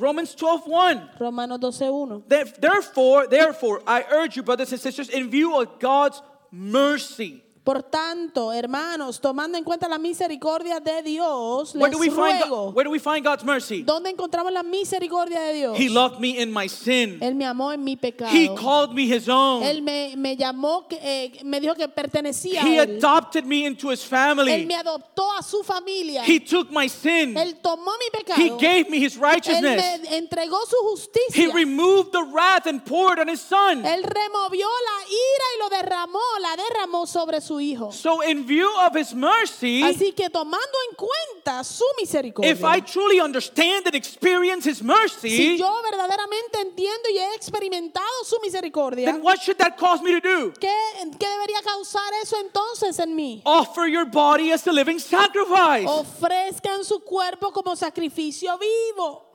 [0.00, 1.20] Romans 12:1.
[1.20, 2.22] Romanos 12.1.
[2.28, 7.42] There- Therefore, therefore, I urge you, brothers and sisters, in view of God's mercy.
[7.62, 12.40] Por tanto, hermanos, tomando en cuenta la misericordia de Dios, Where les do we find
[12.40, 12.66] ruego.
[12.68, 13.82] God, where do we find God's mercy?
[13.82, 15.78] ¿Dónde encontramos la misericordia de Dios?
[15.78, 17.18] He loved me in my sin.
[17.22, 18.30] Él me amó en mi pecado.
[18.32, 19.62] He called me his own.
[19.62, 22.96] Él me, me llamó, que, eh, me dijo que pertenecía He a Él.
[22.96, 24.64] adopted me into his Él family.
[24.64, 26.22] me adoptó a su familia.
[26.24, 27.36] He took my sin.
[27.36, 28.40] Él tomó mi pecado.
[28.40, 30.00] He gave me his Él righteousness.
[30.02, 31.52] me entregó su He justicia.
[31.54, 33.84] removed the wrath and poured on his son.
[33.84, 37.90] Él removió la ira y lo derramó, la derramó sobre su hijo.
[37.90, 42.80] So, in view of his mercy, Así que tomando en cuenta su misericordia, if I
[42.80, 49.06] truly understand and experience his si mercy, yo verdaderamente entiendo y he experimentado su misericordia,
[49.06, 50.52] then what should that cause me to do?
[50.60, 50.72] ¿qué,
[51.18, 53.42] qué debería causar eso entonces en mí?
[53.44, 55.86] Offer your body as a living sacrifice.
[55.88, 59.26] Ofrezcan su cuerpo como sacrificio vivo.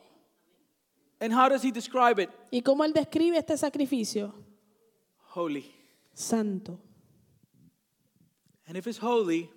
[1.19, 2.29] And how does he describe it?
[2.51, 4.33] ¿Y cómo él describe este sacrificio?
[5.33, 5.73] Holy.
[6.13, 6.79] Santo.
[8.67, 9.49] And if it's holy,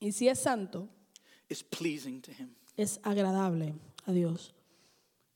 [0.00, 0.88] Y si es santo,
[1.48, 2.50] it's pleasing to him.
[2.76, 3.74] es agradable
[4.06, 4.52] a Dios.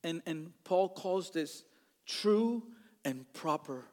[0.03, 1.63] And, and Paul calls this
[2.05, 2.63] true
[3.03, 3.85] and proper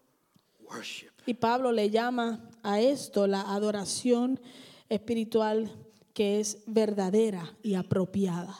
[0.68, 1.10] worship.
[1.26, 4.38] Y Pablo le llama a esto la adoración
[4.88, 5.70] espiritual
[6.14, 8.54] que es verdadera y apropiada.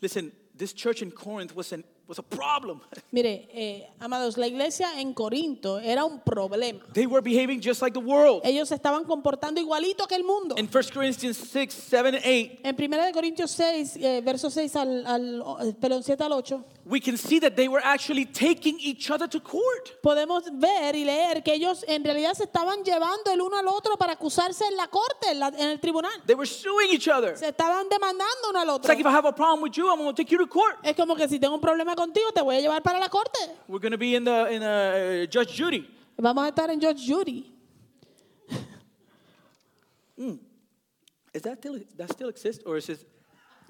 [0.00, 2.80] Listen, this church in Corinth was, an, was a problem.
[3.12, 6.80] Mire, eh, amados, la iglesia en Corinto era un problema.
[6.92, 8.42] They were behaving just like the world.
[8.44, 10.56] Ellos estaban comportando igualito que el mundo.
[10.58, 14.76] In 1 Corinthians 6, 7, and 8, En 1 de Corintios 6, eh, verso 6
[14.76, 19.10] al, al perdón, 7 al 8, we can see that they were actually taking each
[19.10, 20.02] other to court.
[20.02, 23.96] podemos ver y leer que ellos en realidad se estaban llevando el uno al otro
[23.96, 26.10] para acusarse en la corte, en, la- en el tribunal.
[26.26, 27.36] They were suing each other.
[27.36, 28.88] Se estaban demandando uno al It's otro.
[28.88, 30.78] like if I have a problem with you, I'm going to take you to court.
[30.82, 33.38] Es como que si tengo un problema contigo, te voy a llevar para la corte.
[33.68, 35.88] We're going to be in the in uh, Judge Judy.
[36.18, 37.46] Vamos a estar en Judge Judy.
[41.32, 43.00] Is that still that still exists or is it?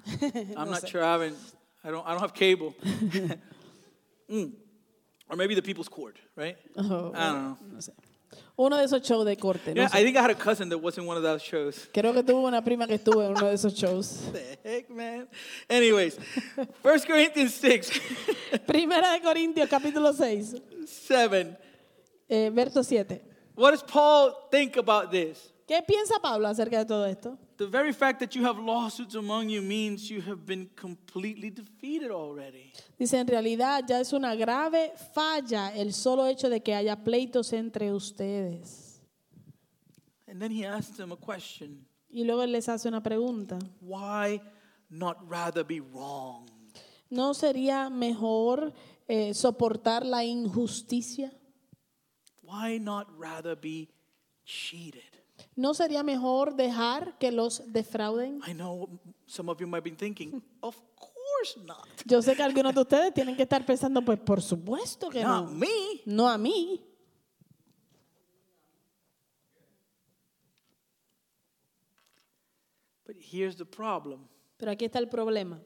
[0.57, 1.03] I'm not sure.
[1.03, 1.37] I haven't.
[1.83, 2.05] I don't.
[2.05, 2.73] I don't have cable.
[4.29, 4.53] Mm.
[5.29, 6.57] Or maybe the People's Court, right?
[6.77, 7.57] Oh, I don't know.
[7.73, 7.91] no sé.
[8.57, 9.73] Uno de esos shows de corte.
[9.73, 9.95] no Yeah, sé.
[9.99, 11.89] I think I had a cousin that was in one of those shows.
[11.93, 14.21] Creo que tuve una prima que estuvo en uno de esos shows.
[14.31, 15.27] The heck, man.
[15.69, 16.17] Anyways,
[16.81, 17.99] 1 Corinthians 6,
[18.65, 21.57] Primera de Corintios, capítulo 6, 7.
[22.29, 23.21] eh, verso 7.
[23.55, 25.51] What does Paul think about this?
[25.71, 27.37] ¿Qué piensa Pablo acerca de todo esto?
[27.55, 32.11] The very fact that you have lawsuits among you means you have been completely defeated
[32.11, 32.73] already.
[32.99, 37.53] Dice, en realidad ya es una grave falla el solo hecho de que haya pleitos
[37.53, 38.99] entre ustedes.
[40.27, 43.57] And then he asks them a question Y luego él les hace una pregunta.
[43.79, 44.41] Why
[44.89, 46.49] not rather be wrong?
[47.09, 48.73] ¿No sería mejor
[49.07, 51.31] eh, soportar la injusticia?
[52.41, 53.87] Why not rather be
[54.43, 55.20] cheated?
[55.61, 58.41] ¿No sería mejor dejar que los defrauden?
[58.47, 58.89] I know
[59.27, 61.87] some of you might be thinking, of course not.
[62.05, 65.49] Yo sé que algunos de ustedes tienen que estar pensando, pues por supuesto que Not
[65.49, 65.51] no.
[65.51, 65.67] me.
[66.07, 66.81] No a mí.
[73.05, 74.27] But here's the problem.
[74.57, 75.59] Pero aquí está el problema.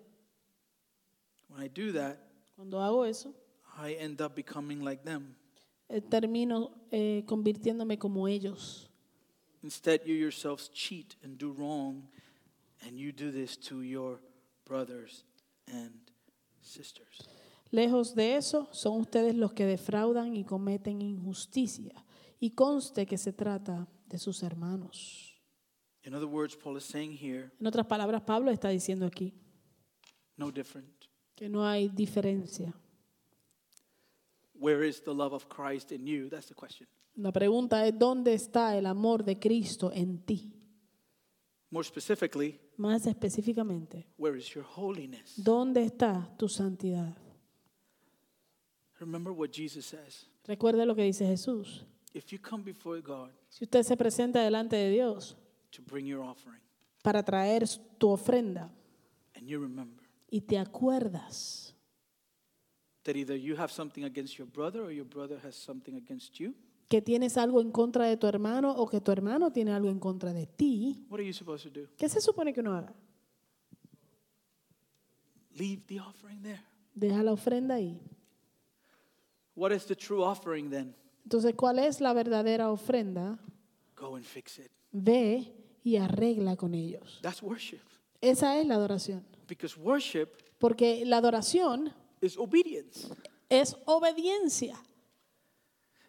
[1.50, 2.18] When I do that,
[2.56, 3.34] Cuando hago eso,
[3.78, 5.36] I end up becoming like them.
[5.90, 8.90] eh, termino eh, convirtiéndome como ellos.
[9.66, 12.04] Instead, you yourselves cheat and do wrong,
[12.86, 14.20] and you do this to your
[14.64, 15.24] brothers
[15.68, 15.92] and
[16.62, 17.28] sisters.
[17.72, 22.06] Lejos de eso, son ustedes los que defraudan y cometen injusticia.
[22.40, 25.34] Y conste que se trata de sus hermanos.
[26.04, 29.34] In other words, Paul is saying here, En otras palabras, Pablo está diciendo aquí
[30.38, 31.08] no different.
[31.36, 32.72] que no hay diferencia.
[34.54, 36.30] Where is the love of Christ in you?
[36.30, 36.86] That's the question.
[37.16, 40.52] La pregunta es, ¿dónde está el amor de Cristo en ti?
[41.70, 45.34] More specifically, Más específicamente, where is your holiness?
[45.42, 47.18] ¿dónde está tu santidad?
[49.00, 50.28] Remember what Jesus says.
[50.46, 51.86] Recuerde lo que dice Jesús.
[52.14, 55.36] If you come before God Si usted se presenta delante de Dios
[55.72, 56.62] to bring your offering,
[57.02, 57.66] para traer
[57.98, 58.72] tu ofrenda
[59.36, 61.76] and you remember y te acuerdas
[63.04, 66.54] that either you have something against your brother or your brother has something against you,
[66.88, 70.00] que tienes algo en contra de tu hermano o que tu hermano tiene algo en
[70.00, 71.88] contra de ti, what are you supposed to do?
[71.98, 72.94] ¿qué se supone que uno haga?
[75.58, 76.62] Leave the offering there.
[76.94, 78.00] Deja la ofrenda ahí.
[79.56, 80.94] What is the true offering then?
[81.24, 83.40] Entonces, ¿cuál es la verdadera ofrenda?
[83.96, 84.70] Go and fix it.
[84.92, 87.20] Ve y arregla con ellos.
[87.22, 87.80] That's worship.
[88.22, 89.24] Esa es la adoración.
[89.48, 90.28] Because worship
[90.60, 93.08] Porque la adoración is obedience.
[93.50, 94.76] es obediencia.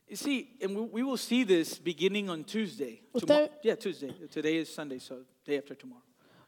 [0.09, 3.01] You see, and we, we will see this beginning on Tuesday.
[3.19, 4.13] Tomorrow- yeah, Tuesday.
[4.31, 6.03] Today is Sunday, so day after tomorrow.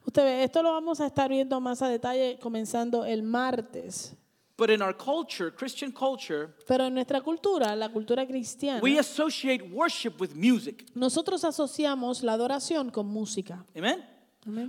[0.06, 4.14] Usted ve, esto lo vamos a estar viendo más a detalle comenzando el martes.
[4.56, 9.62] But in our culture, Christian culture, Pero en nuestra cultura, la cultura cristiana, we associate
[9.72, 10.84] worship with music.
[10.94, 13.64] nosotros asociamos la adoración con música.
[13.76, 14.04] Amen?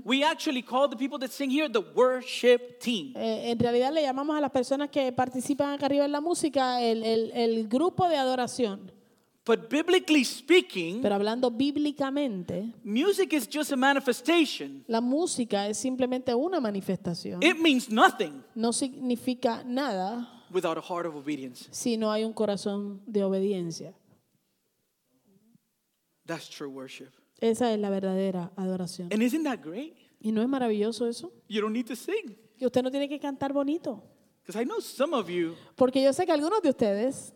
[0.04, 3.14] We actually call the people that sing here the worship team.
[3.16, 6.82] Eh, en realidad le llamamos a las personas que participan acá arriba en la música
[6.82, 8.92] el, el- el grupo de adoración.
[9.46, 14.84] But biblically speaking, Pero hablando bíblicamente, music is just a manifestation.
[14.88, 17.42] la música es simplemente una manifestación.
[17.42, 21.68] It means nothing No significa nada without a heart of obedience.
[21.72, 23.94] si no hay un corazón de obediencia.
[26.26, 27.10] That's true worship.
[27.42, 29.10] Esa es la verdadera adoración.
[29.14, 29.96] And isn't that great?
[30.20, 31.32] ¿Y no es maravilloso eso?
[31.48, 32.36] You don't need to sing.
[32.58, 34.04] Que usted no tiene que cantar bonito.
[34.42, 37.34] Because I know some of you, Porque yo sé que algunos de ustedes,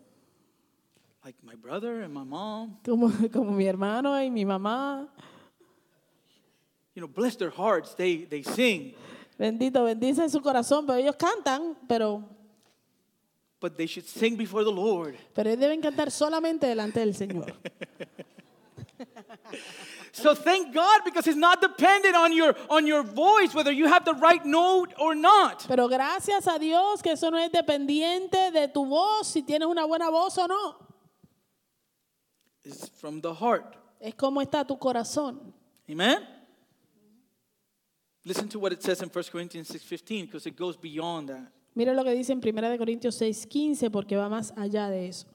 [1.24, 5.08] like my brother and my mom, como, como mi hermano y mi mamá,
[6.94, 8.94] you know, bless their hearts, they, they sing,
[9.38, 12.22] bendito, bendice su corazón, pero ellos cantan, pero,
[13.60, 15.14] but they should sing before the Lord.
[15.34, 17.54] pero ellos deben cantar solamente delante del Señor.
[20.14, 24.04] So thank God because it's not dependent on your on your voice whether you have
[24.04, 25.66] the right note or not.
[25.66, 29.84] Pero gracias a Dios que eso no es dependiente de tu voz, si tienes una
[29.84, 30.76] buena voz o no.
[32.64, 33.76] It's from the heart.
[34.00, 35.52] Es como está tu corazón.
[35.90, 36.24] Amen.
[38.24, 41.50] Listen to what it says in 1 Corinthians 6:15 because it goes beyond that.
[41.74, 45.26] Mira lo que dice en 1 de Corintios 6:15 porque va más allá de eso.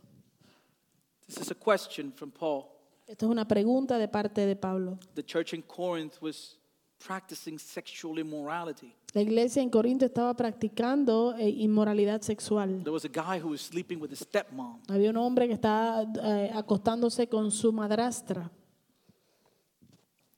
[1.27, 2.78] This is a question from Paul.
[3.09, 4.99] Esto es una pregunta de parte de Pablo.
[5.15, 6.59] The church in Corinth was
[7.03, 8.93] practicing sexual immorality.
[9.13, 12.83] La iglesia en Corinto estaba practicando eh, inmoralidad sexual.
[12.83, 14.79] There was a guy who was sleeping with his stepmom.
[14.87, 18.51] Había un hombre que estaba eh, acostándose con su madrastra.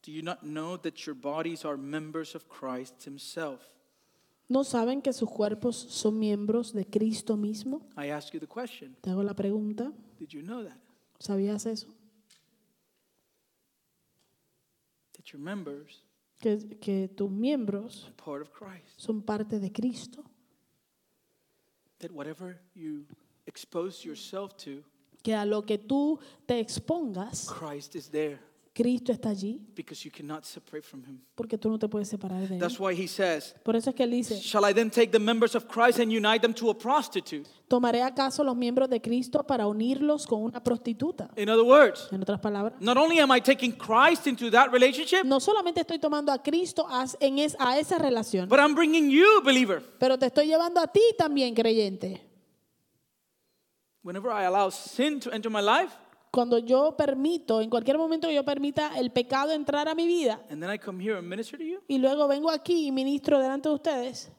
[0.06, 3.60] Do you not know that your bodies are members of Christ himself?
[4.48, 7.82] ¿No saben que sus cuerpos son miembros de Cristo mismo?
[7.98, 8.96] I ask you the question.
[9.02, 9.92] Te hago la pregunta.
[10.18, 10.78] Did you know that?
[11.20, 11.88] ¿Sabías eso?
[15.22, 16.04] That your members
[16.40, 19.00] Que, que tus miembros are part of Christ.
[19.00, 20.24] son parte de Cristo.
[22.00, 23.06] That whatever you
[23.46, 24.84] expose yourself to,
[25.24, 28.40] Que a lo que tú te expongas, Christ is there
[28.74, 31.20] Cristo está allí, because you cannot separate from him.
[31.36, 32.80] porque tú no te puedes separar de That's él.
[32.82, 35.56] why he says, Por eso es que él dice, Shall I then take the members
[35.56, 37.50] of Christ and unite them to a prostitute?
[37.68, 41.30] ¿tomaré acaso los miembros de Cristo para unirlos con una prostituta?
[41.36, 45.26] In other words, En otras palabras, not only am I taking Christ into that relationship,
[45.26, 49.10] no solamente estoy tomando a Cristo a, en es- a esa relación, but I'm bringing
[49.10, 49.84] you, believer.
[50.00, 52.22] pero te estoy llevando a ti también, creyente.
[54.04, 55.94] Whenever I allow sin to enter my life,
[56.32, 60.42] Cuando yo permito, en cualquier momento que yo permita el pecado entrar a mi vida
[60.50, 63.38] and then I come here and minister to you, y luego vengo aquí y ministro
[63.40, 64.32] delante de ustedes,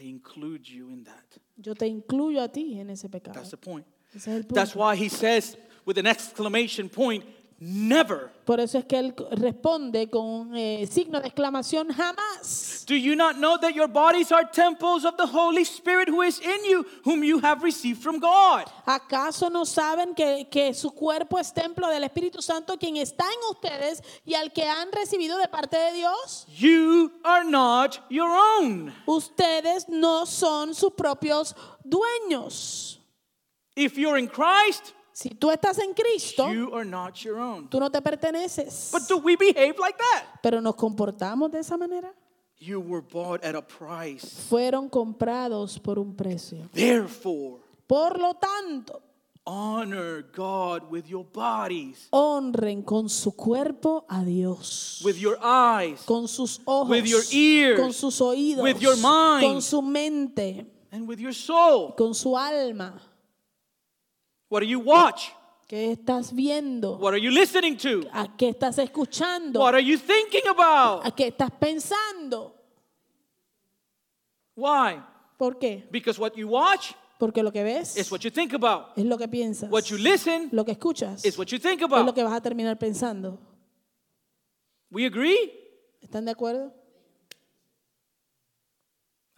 [0.00, 1.24] I include you in that.
[1.56, 3.34] yo te incluyo a ti en ese pecado.
[3.34, 3.86] That's the point.
[4.14, 4.54] Ese es el punto.
[4.54, 5.56] That's why he says
[5.86, 7.24] with an exclamation point,
[7.62, 8.32] never.
[8.44, 12.84] Por eso es que él responde con un eh, signo de exclamación, jamás.
[12.86, 16.40] Do you not know that your bodies are temples of the Holy Spirit who is
[16.40, 18.64] in you, whom you have received from God?
[18.84, 23.38] ¿Acaso no saben que, que su cuerpo es templo del Espíritu Santo, quien está en
[23.50, 26.46] ustedes y al que han recibido de parte de Dios?
[26.58, 28.92] You are not your own.
[29.06, 32.98] Ustedes no son sus propios dueños.
[33.76, 37.68] If you're in Christ, Si tú estás en Cristo, you are not your own.
[37.68, 38.90] tú no te perteneces.
[38.92, 40.40] But do we behave like that?
[40.42, 42.12] Pero nos comportamos de esa manera.
[42.58, 44.24] You were bought at a price.
[44.48, 46.68] Fueron comprados por un precio.
[46.72, 49.02] Therefore, Por lo tanto,
[49.44, 55.02] honor God with your bodies, honren con su cuerpo a Dios.
[55.04, 59.42] with your eyes, con sus ojos, With your ears, con sus oídos, with your mind.
[59.42, 61.94] con su mente, and with your soul.
[61.96, 62.94] con su alma.
[64.52, 65.30] What do you watch?
[65.66, 66.98] ¿Qué estás viendo?
[66.98, 68.02] What are you listening to?
[68.12, 69.58] ¿A qué estás escuchando?
[69.60, 71.06] What are you thinking about?
[71.06, 72.54] ¿A qué estás pensando?
[74.54, 75.00] Why?
[75.38, 75.88] ¿Por qué?
[75.90, 78.88] Because what you watch Porque lo que ves is what you think about.
[78.94, 79.70] es lo que piensas.
[79.70, 82.14] What you listen Lo que escuchas is what you think es lo about.
[82.14, 83.38] que vas a terminar pensando.
[84.90, 85.50] We agree?
[86.02, 86.74] ¿Están de acuerdo?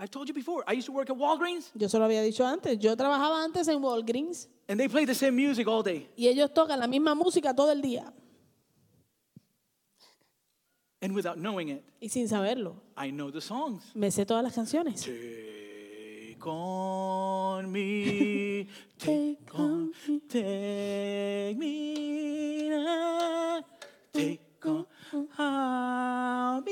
[0.05, 2.45] I told you before, I used to work at Walgreens Yo se lo había dicho
[2.45, 2.79] antes.
[2.79, 6.07] Yo trabajaba antes en Walgreens and they play the same music all day.
[6.15, 8.13] y ellos tocan la misma música todo el día
[11.01, 12.77] And without knowing it, y sin saberlo.
[12.97, 13.83] I know the songs.
[13.95, 15.03] Me sé todas las canciones.
[15.03, 18.67] Take on me,
[18.99, 20.21] take on, me.
[20.29, 23.65] take me, now,
[24.13, 24.87] take on,
[25.39, 26.63] I'll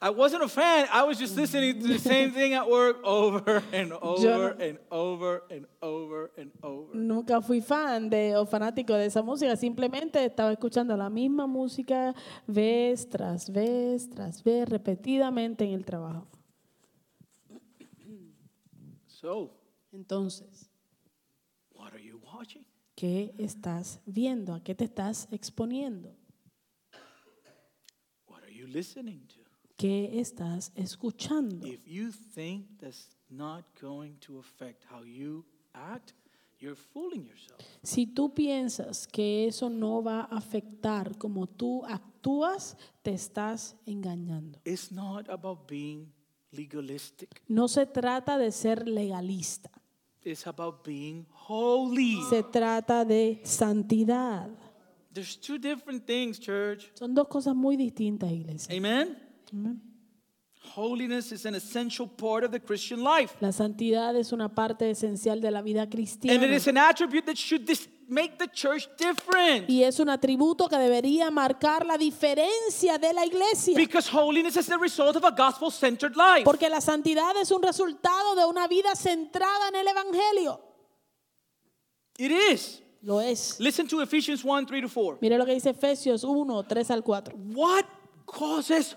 [0.00, 0.86] I wasn't a fan.
[0.92, 5.42] I was just listening to the same thing at work over and over and over
[5.50, 6.94] and over and over.
[6.94, 12.14] Nunca fui fan de o fanático de esa música, simplemente estaba escuchando la misma música
[12.46, 16.28] vez tras vez tras vez repetidamente en el trabajo.
[19.06, 19.50] So,
[19.92, 20.70] Entonces,
[21.74, 22.64] what are you watching?
[22.94, 24.54] ¿qué estás viendo?
[24.54, 26.16] ¿A qué te estás exponiendo?
[28.26, 29.37] What are you listening to?
[29.78, 31.64] ¿Qué estás escuchando?
[31.64, 36.14] If you think that's not going to affect how you act,
[36.58, 37.60] you're fooling yourself.
[37.84, 44.58] Si tú piensas que eso no va a afectar como tú actúas, te estás engañando.
[44.64, 46.12] It's not about being
[46.50, 47.40] legalistic.
[47.46, 49.70] No se trata de ser legalista,
[50.24, 52.18] It's about being holy.
[52.28, 54.50] se trata de santidad.
[55.12, 56.90] There's two different things, church.
[56.94, 58.76] Son dos cosas muy distintas, iglesia.
[58.76, 59.27] Amen?
[60.74, 63.34] Holiness is an essential part of the Christian life.
[63.40, 67.24] La santidad es una parte esencial de la vida And it cristiana is an attribute
[67.26, 67.68] that should
[68.08, 69.68] make the church different.
[69.68, 73.76] y es un atributo que debería marcar la diferencia de la iglesia.
[73.76, 76.44] Because holiness is the result of a gospel centered life.
[76.44, 80.60] Porque la santidad es un resultado de una vida centrada en el Evangelio.
[82.18, 82.82] It is.
[83.02, 83.58] Lo es.
[83.60, 85.18] Listen to Ephesians 1 3 to 4.
[85.20, 87.34] Mire lo que dice Efesios 1, 3 al 4.
[87.54, 87.84] What
[88.26, 88.96] causes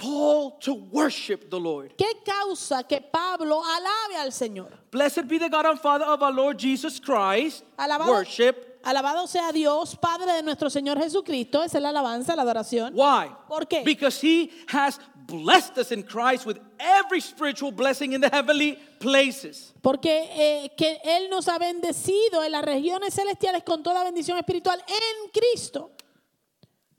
[0.00, 1.92] Paul to worship the Lord?
[1.96, 4.70] ¿Qué causa que Pablo alabe al Señor?
[4.90, 7.62] Blessed be the God and Father of our Lord Jesus Christ.
[7.78, 8.80] Alabado, Worship.
[8.82, 11.62] alabado sea Dios, Padre de nuestro Señor Jesucristo.
[11.62, 12.94] Esa es la alabanza, la adoración.
[12.94, 13.30] Why?
[13.46, 13.82] ¿Por qué?
[13.84, 19.74] Because he has blessed us in Christ with every spiritual blessing in the heavenly places.
[19.82, 24.82] Porque eh, que Él nos ha bendecido en las regiones celestiales con toda bendición espiritual
[24.88, 25.92] en Cristo.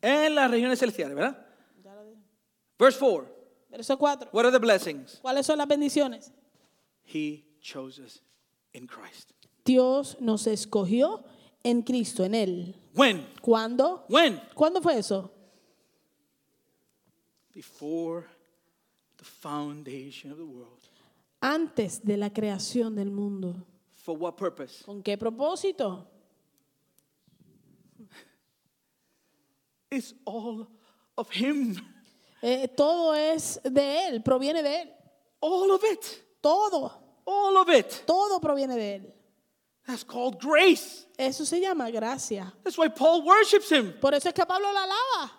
[0.03, 1.40] En las regiones celestiales, ¿verdad?
[2.81, 3.27] Verse 4.
[3.69, 4.29] Verso 4.
[4.31, 5.19] What are the blessings?
[5.21, 6.31] ¿Cuáles son las bendiciones?
[7.03, 8.21] He chose us
[8.73, 9.33] in Christ.
[9.63, 11.23] Dios nos escogió
[11.63, 12.73] en Cristo, en Él.
[12.95, 13.23] When?
[13.39, 14.03] ¿Cuándo?
[14.09, 14.41] When?
[14.55, 15.29] ¿Cuándo fue eso?
[17.53, 18.25] Before
[19.17, 20.89] the foundation of the world.
[21.39, 23.63] Antes de la creación del mundo.
[23.93, 24.83] For what purpose?
[24.83, 26.07] ¿Con qué propósito?
[29.91, 30.67] It's all
[31.15, 31.77] of Him.
[32.41, 34.93] Eh, todo es de Él, proviene de Él.
[35.39, 36.03] All of it.
[36.41, 36.91] Todo,
[37.25, 38.05] All of it.
[38.05, 39.13] todo proviene de Él.
[39.85, 41.05] That's called grace.
[41.17, 42.53] Eso se llama gracia.
[42.63, 43.93] That's why Paul worships Him.
[43.99, 45.31] Por eso es que Pablo la alaba.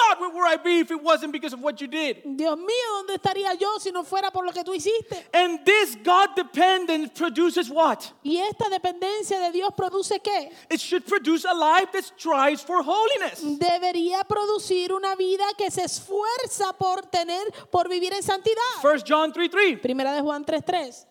[0.00, 2.22] God, where would I be if it wasn't because of what you did?
[2.36, 5.24] Dios mío, ¿dónde estaría yo si no fuera por lo que tú hiciste?
[5.32, 8.12] And this God dependence produces what?
[8.24, 10.50] Y esta dependencia de Dios produce qué?
[10.70, 13.42] It should produce a life that strives for holiness.
[13.42, 18.82] Debería producir una vida que se esfuerza por tener, por vivir en santidad.
[18.82, 19.80] 1 John 3 3.
[19.80, 21.06] Primera de Juan 3:3.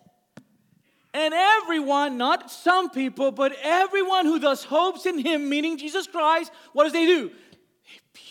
[1.14, 6.52] And everyone, not some people, but everyone who thus hopes in him, meaning Jesus Christ,
[6.74, 7.30] what does they do?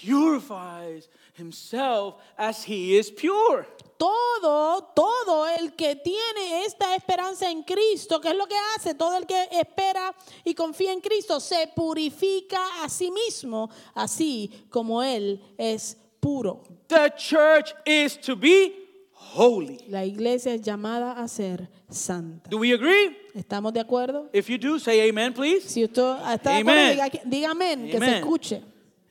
[0.01, 3.65] Purifies himself as he is pure.
[3.97, 8.93] Todo, todo el que tiene esta esperanza en Cristo, ¿qué es lo que hace?
[8.93, 10.13] Todo el que espera
[10.45, 16.61] y confía en Cristo se purifica a sí mismo, así como Él es puro.
[16.89, 18.71] The church is to be
[19.33, 19.79] holy.
[19.89, 22.47] La iglesia es llamada a ser santa.
[22.51, 23.17] Do we agree?
[23.33, 24.29] ¿Estamos de acuerdo?
[24.31, 25.67] If you do, say amen, please.
[25.67, 28.63] Si usted está de acuerdo, diga, que- diga amén, que se escuche.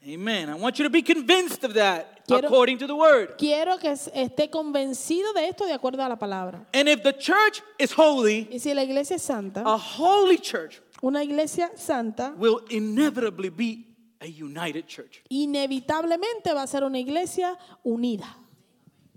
[0.07, 0.48] Amen.
[0.48, 3.36] I want you to be convinced of that Quiero- according to the word.
[3.38, 6.64] Quiero que esté convencido de esto de acuerdo a la palabra.
[6.72, 10.80] And if the church is holy, Y si la iglesia es santa, a holy church
[11.02, 13.84] una iglesia santa will inevitably be
[14.20, 15.22] a united church.
[15.28, 18.28] inevitablemente va a ser una iglesia unida.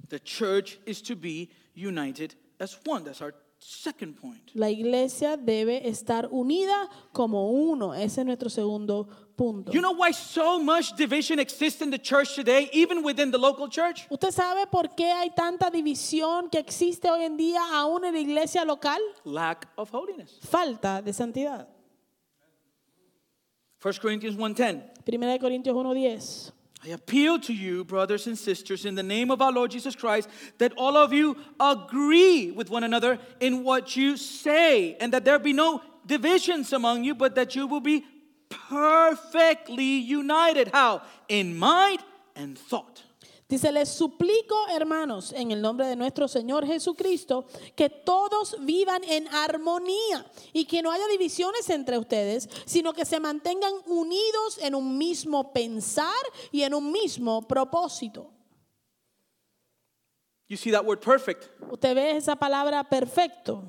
[0.10, 3.04] The church is to be united as one.
[3.04, 4.52] That's our second point.
[4.54, 7.94] La iglesia debe estar unida como uno.
[7.94, 9.72] Ese es nuestro segundo punto.
[9.72, 13.70] You know why so much division exists in the church today, even within the local
[13.70, 14.08] church?
[14.10, 18.20] ¿Usted sabe por qué hay tanta división que existe hoy en día aún en la
[18.20, 19.00] iglesia local?
[19.26, 20.40] Lack of holiness.
[20.42, 21.68] Falta de santidad.
[23.82, 25.04] 1 Corinthians 1:10.
[25.06, 26.54] Primera de Corintios 1:10.
[26.84, 30.30] I appeal to you, brothers and sisters, in the name of our Lord Jesus Christ,
[30.60, 35.40] that all of you agree with one another in what you say, and that there
[35.40, 38.06] be no divisions among you, but that you will be
[38.48, 40.70] perfectly united.
[40.70, 41.02] How?
[41.28, 42.00] In mind
[42.36, 43.04] and thought.
[43.50, 49.28] Dice, les suplico, hermanos, en el nombre de nuestro Señor Jesucristo, que todos vivan en
[49.30, 50.24] armonía
[50.54, 55.52] y que no haya divisiones entre ustedes, sino que se mantengan unidos en un mismo
[55.52, 56.14] pensar
[56.52, 58.32] y en un mismo propósito.
[60.48, 61.50] You see that word perfect?
[61.72, 63.64] Usted ve esa palabra perfecto.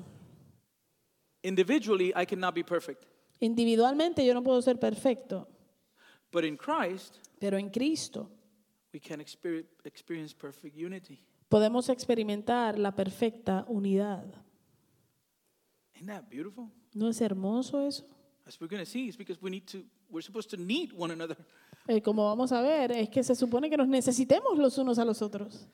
[1.41, 3.05] Individually, I cannot be perfect.
[3.39, 5.47] Individualmente yo no puedo ser perfecto,
[6.31, 8.29] But in Christ, pero en Cristo
[8.93, 11.19] we can experience, experience perfect unity.
[11.49, 14.25] podemos experimentar la perfecta unidad.
[15.95, 16.69] Isn't that beautiful?
[16.93, 18.05] ¿No es hermoso eso?
[18.47, 21.11] As we're going to see, it's because we need to, we're supposed to need one
[21.11, 21.37] another.
[21.87, 25.05] Eh, como vamos a ver, es que se supone que nos necesitemos los unos a
[25.05, 25.67] los otros.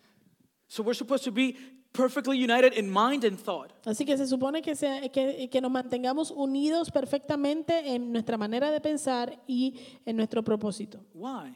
[0.68, 1.56] So we're supposed to be
[1.94, 3.72] perfectly united in mind and thought.
[3.86, 8.70] Así que se supone que, se- que, que nos mantengamos unidos perfectamente en nuestra manera
[8.70, 11.00] de pensar y en nuestro propósito.
[11.14, 11.56] Why?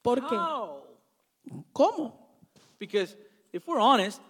[0.00, 0.34] ¿Por qué?
[0.34, 0.85] How?
[1.72, 2.38] ¿Cómo?
[2.78, 3.16] Because
[3.52, 4.20] if we're honest,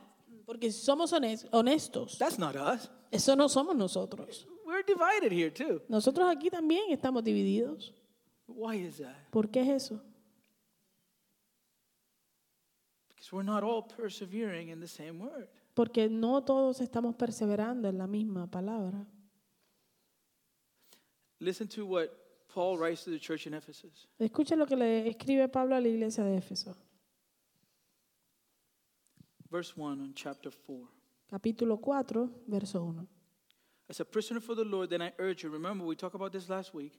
[0.45, 2.89] Porque si somos hones- honestos, that's not us.
[3.11, 4.47] eso no somos nosotros.
[4.65, 5.83] We're divided here too.
[5.89, 7.93] Nosotros aquí también estamos divididos.
[8.47, 9.31] Why is that?
[9.31, 10.01] ¿Por qué es eso?
[13.09, 15.49] Because we're not all persevering in the same word.
[15.75, 19.07] Porque no todos estamos perseverando en la misma palabra.
[21.41, 22.09] Listen to what
[22.55, 24.09] Paul writes to the church in Ephesus.
[24.19, 26.75] Escuchen lo que le escribe Pablo a la iglesia de Éfeso,
[29.51, 30.77] Verse 1 on chapter 4.
[31.31, 33.07] capítulo 4, verso 1.
[33.89, 36.49] As a prisoner for the Lord, then I urge you, remember we talked about this
[36.49, 36.93] last week,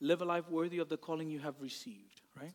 [0.00, 2.52] live a life worthy of the calling you have received, right?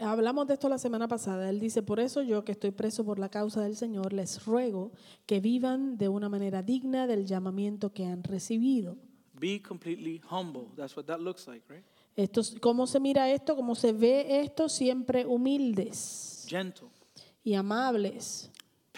[0.00, 1.48] Hablamos de esto la semana pasada.
[1.48, 4.90] Él dice, por eso yo que estoy preso por la causa del Señor, les ruego
[5.26, 8.96] que vivan de una manera digna del llamamiento que han recibido.
[9.38, 10.68] Be completely humble.
[10.74, 11.84] That's what that looks like, right?
[12.16, 13.54] Esto, es- ¿Cómo se mira esto?
[13.54, 14.68] ¿Cómo se ve esto?
[14.68, 16.88] Siempre humildes Gentle,
[17.44, 18.50] y amables,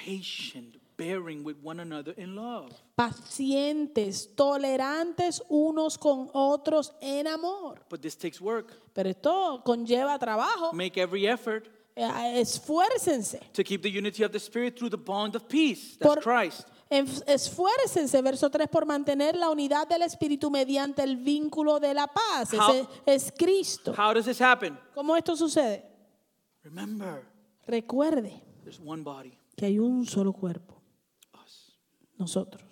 [0.05, 2.70] patient, bearing with one another in love.
[2.96, 7.80] pacientes, tolerantes unos con otros en amor.
[7.88, 8.72] But this takes work.
[8.92, 10.72] Pero esto conlleva trabajo.
[10.72, 11.68] Make every effort
[12.01, 13.40] Eh, Esfuércense.
[13.53, 15.96] to keep the unity of the Spirit through the bond of peace.
[15.99, 16.68] That's Por- Christ.
[16.90, 22.53] Esfuércense, verso 3, por mantener la unidad del Espíritu mediante el vínculo de la paz.
[22.55, 23.92] How- Ese es Cristo.
[23.96, 24.78] How does this happen?
[24.94, 25.84] ¿Cómo esto sucede?
[26.62, 27.24] Remember,
[27.66, 30.80] Recuerde there's one body, que hay un solo cuerpo,
[32.18, 32.62] nosotros.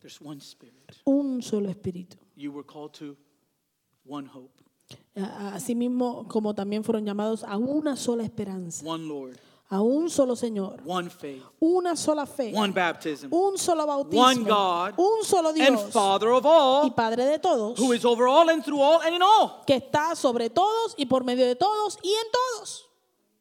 [0.00, 0.74] There's one Spirit.
[1.04, 2.16] Un solo Espíritu.
[2.36, 3.16] You were called to
[4.04, 4.52] one hope,
[5.16, 9.36] A- a- Asimismo, como también fueron llamados a una sola esperanza, one Lord,
[9.68, 14.44] a un solo Señor, one faith, una sola fe, one baptism, un solo bautismo, One
[14.44, 16.44] God un solo and Dios Father of
[16.84, 19.64] y Padre de todos, who is over all and through all and in all.
[19.66, 22.84] que está sobre todos y por medio de todos y en todos.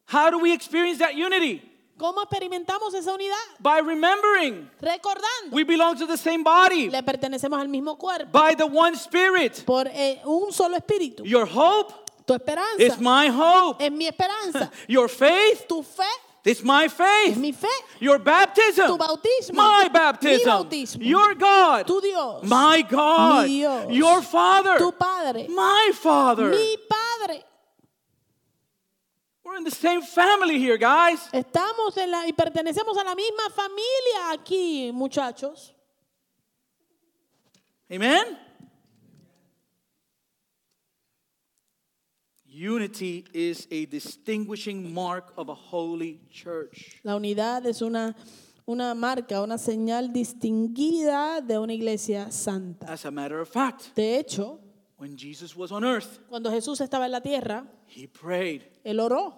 [0.08, 1.62] How do we experience that unity?
[1.98, 3.36] ¿Cómo experimentamos esa unidad?
[3.60, 8.54] By remembering Recordando, we belong to the same body, le pertenecemos al mismo cuerpo, by
[8.56, 9.64] the one Spirit.
[9.66, 11.24] por eh, un solo espíritu.
[11.26, 11.93] Your hope
[12.28, 13.82] Tu esperanza is my hope.
[13.82, 14.70] es mi esperanza.
[14.89, 16.04] Your faith Tu fe
[16.43, 17.38] is my es faith.
[17.38, 17.68] mi fe.
[18.02, 20.46] Your baptism, Tu bautismo, my baptism.
[20.46, 21.00] mi bautismo.
[21.06, 23.46] Your God, Tu Dios, my God.
[23.48, 23.91] Mi Dios.
[23.91, 26.50] Your Father, tu Padre, my Father.
[26.50, 27.41] mi Padre.
[29.46, 31.30] We're in the same family here, guys.
[31.32, 35.72] Estamos en la y pertenecemos a la misma familia aquí, muchachos.
[37.91, 38.39] Amen?
[42.48, 47.00] Unity is a distinguishing mark of a holy church.
[47.04, 48.16] La unidad es una,
[48.66, 52.91] una marca, una señal distinguida de una iglesia santa.
[52.91, 54.60] As a matter of fact, De hecho,
[54.98, 58.64] when Jesus was on earth, cuando Jesús estaba en la tierra, he prayed.
[58.84, 59.34] él oró.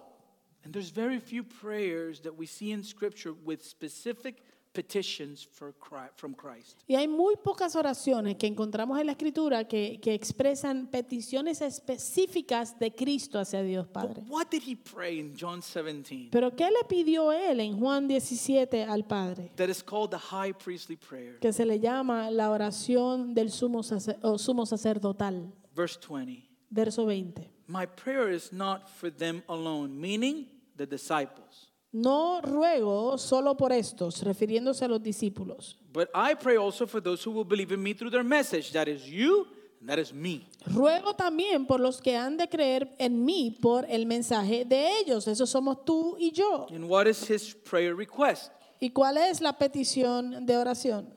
[0.64, 4.42] And there's very few prayers that we see in Scripture with specific
[4.72, 6.82] petitions for Christ, from Christ.
[6.86, 12.78] Y hay muy pocas oraciones que encontramos en la Escritura que, que expresan peticiones específicas
[12.78, 14.22] de Cristo hacia Dios Padre.
[14.22, 16.28] But what did he pray in John 17?
[16.30, 19.50] Pero ¿qué le pidió él en Juan 17 al Padre?
[19.56, 21.38] That is called the high priestly prayer.
[21.40, 25.52] Que se le llama la oración del sumo, sacer- o sumo sacerdotal.
[25.74, 26.48] Verse 20.
[26.70, 27.50] Verso 20.
[27.66, 30.46] My prayer is not for them alone, meaning
[30.76, 31.67] the disciples.
[31.90, 35.78] No ruego solo por estos, refiriéndose a los discípulos.
[35.92, 38.72] But I pray also for those who will believe in me through their message.
[38.72, 39.46] That is you,
[39.80, 40.46] and that is me.
[40.66, 45.26] Ruego también por los que han de creer en mí por el mensaje de ellos.
[45.26, 46.66] Esos somos tú y yo.
[46.70, 48.52] And what is his prayer request?
[48.80, 51.14] ¿Y cuál es la petición de oración?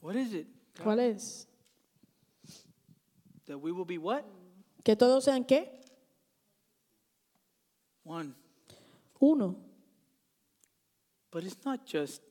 [0.00, 0.46] What is it?
[0.82, 1.46] ¿Cuál es?
[3.46, 4.24] That we will be what?
[4.82, 5.82] Que todos sean qué?
[8.04, 8.34] One.
[9.20, 9.56] Uno.
[11.30, 12.22] But it's not just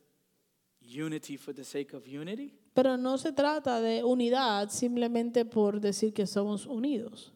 [0.80, 2.54] unity for the sake of unity.
[2.74, 7.32] Pero no se trata de unidad simplemente por decir que somos unidos.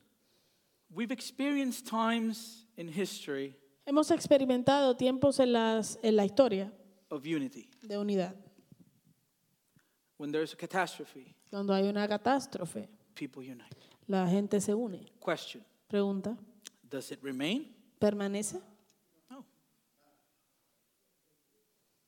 [0.90, 6.72] We've experienced times in history Hemos experimentado tiempos en, las, en la historia
[7.11, 7.68] of unity.
[7.82, 8.34] de unidad.
[10.18, 13.76] When there's a catastrophe, Cuando hay una catástrofe, people unite.
[14.07, 15.11] la gente se une.
[15.18, 16.36] Question Pregunta,
[16.88, 17.74] Does it remain?
[17.98, 18.61] ¿permanece?
[19.30, 19.44] No.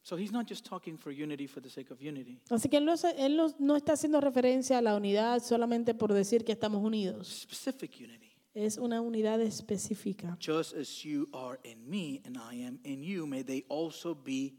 [0.05, 2.39] So he's not just talking for unity for the sake of unity.
[2.51, 6.13] Así que él, no, él no, no está haciendo referencia a la unidad solamente por
[6.13, 7.47] decir que estamos unidos.
[7.51, 8.37] Specific unity.
[8.53, 10.37] Es una unidad específica.
[10.39, 14.53] Just as you are in me and I am in you, may they also be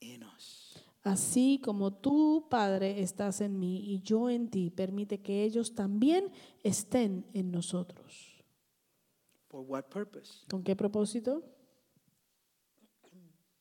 [0.00, 0.74] in us.
[1.04, 6.32] Así como tú, Padre, estás en mí y yo en ti, permite que ellos también
[6.64, 8.42] estén en nosotros.
[9.46, 10.44] For what purpose?
[10.50, 11.44] ¿Con qué propósito?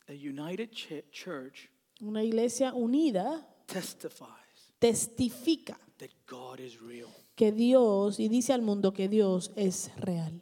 [0.09, 1.69] A united ch- church
[2.01, 7.07] Una iglesia unida testifies testifica that God is real.
[7.35, 10.41] que Dios, y dice al mundo que Dios es real.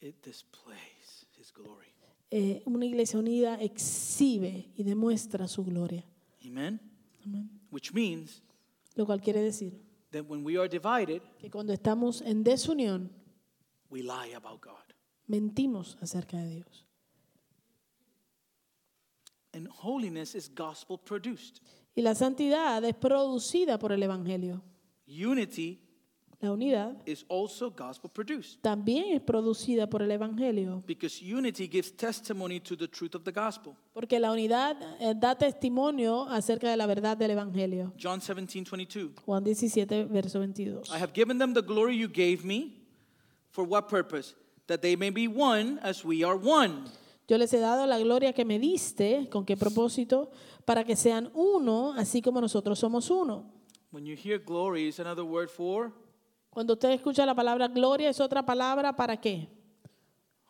[0.00, 1.86] It displays his glory.
[2.30, 6.02] Eh, una iglesia unida exhibe y demuestra su gloria.
[6.46, 6.80] Amen?
[7.70, 8.42] Which means
[8.94, 9.72] Lo cual quiere decir
[10.12, 13.10] that when we are divided, que cuando estamos en desunión,
[13.90, 14.94] we lie about God.
[15.26, 16.86] mentimos acerca de Dios.
[19.54, 21.60] And holiness is gospel produced.
[21.94, 24.62] Y la santidad es producida por el Evangelio.
[25.06, 25.78] Unity
[26.42, 31.92] La unidad is also gospel produced también es producida por el Evangelio, because unity gives
[31.92, 33.76] testimony to the truth of the gospel.
[33.94, 37.92] porque la unidad eh, da testimonio acerca de la verdad del Evangelio.
[37.96, 39.12] John 17, 22.
[39.24, 40.82] Juan 17, verso 22.
[40.90, 42.72] I have given them the glory you gave me.
[43.52, 44.34] For what purpose?
[44.66, 46.86] That they may be one as we are one.
[47.28, 50.30] Yo les he dado la gloria que me diste, ¿con qué propósito?
[50.64, 53.50] Para que sean uno, así como nosotros somos uno.
[53.92, 55.92] When you hear glory, is another word for
[56.50, 59.48] Cuando usted escucha la palabra gloria, es otra palabra para qué?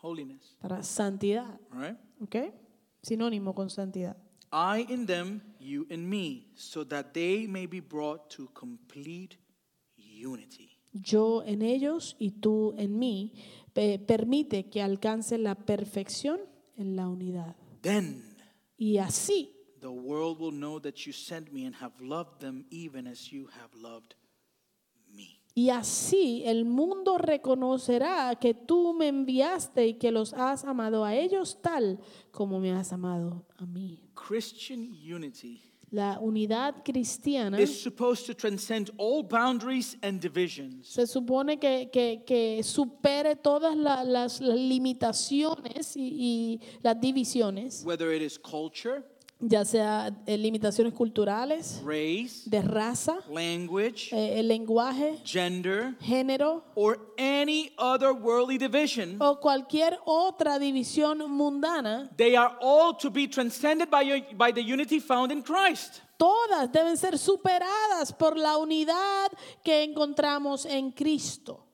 [0.00, 0.56] holiness.
[0.60, 1.96] Para santidad, All right?
[2.20, 2.36] ¿ok?
[3.02, 4.16] Sinónimo con santidad.
[4.52, 9.38] I in them, you in me, so that they may be brought to complete
[9.96, 10.70] unity.
[10.92, 13.32] Yo en ellos y tú en mí,
[13.72, 16.40] pe- permite que alcancen la perfección
[16.82, 17.56] en la unidad.
[17.80, 18.22] Then
[18.76, 23.06] Y así the world will know that you sent me and have loved them even
[23.06, 24.14] as you have loved
[25.14, 25.40] me.
[25.54, 31.14] Y así el mundo reconocerá que tú me enviaste y que los has amado a
[31.14, 31.98] ellos tal
[32.30, 33.98] como me has amado a mí.
[34.14, 40.88] Christian unity La unidad cristiana is supposed to transcend all boundaries and divisions.
[40.88, 47.84] se supone que, que- que supere todas la- las, las limitaciones y, y las divisiones,
[47.84, 49.02] Whether it is culture,
[49.42, 56.98] ya sea eh, limitaciones culturales, race, de raza, language, eh, el lenguaje, gender, género or
[57.18, 63.90] any other worldly division, o cualquier otra división mundana, they are all to be transcended
[63.90, 66.02] by, your, by the unity found in Christ.
[66.16, 69.32] todas deben ser superadas por la unidad
[69.64, 71.66] que encontramos en Cristo.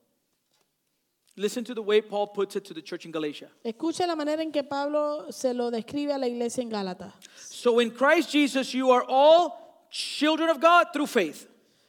[1.39, 3.47] Listen to the way Paul puts it to the church in Galatia.
[3.63, 7.13] Escuche la manera en que Pablo se lo describe a la iglesia en Gálatas.
[7.37, 11.47] So in Christ Jesus, you are all children of God through faith.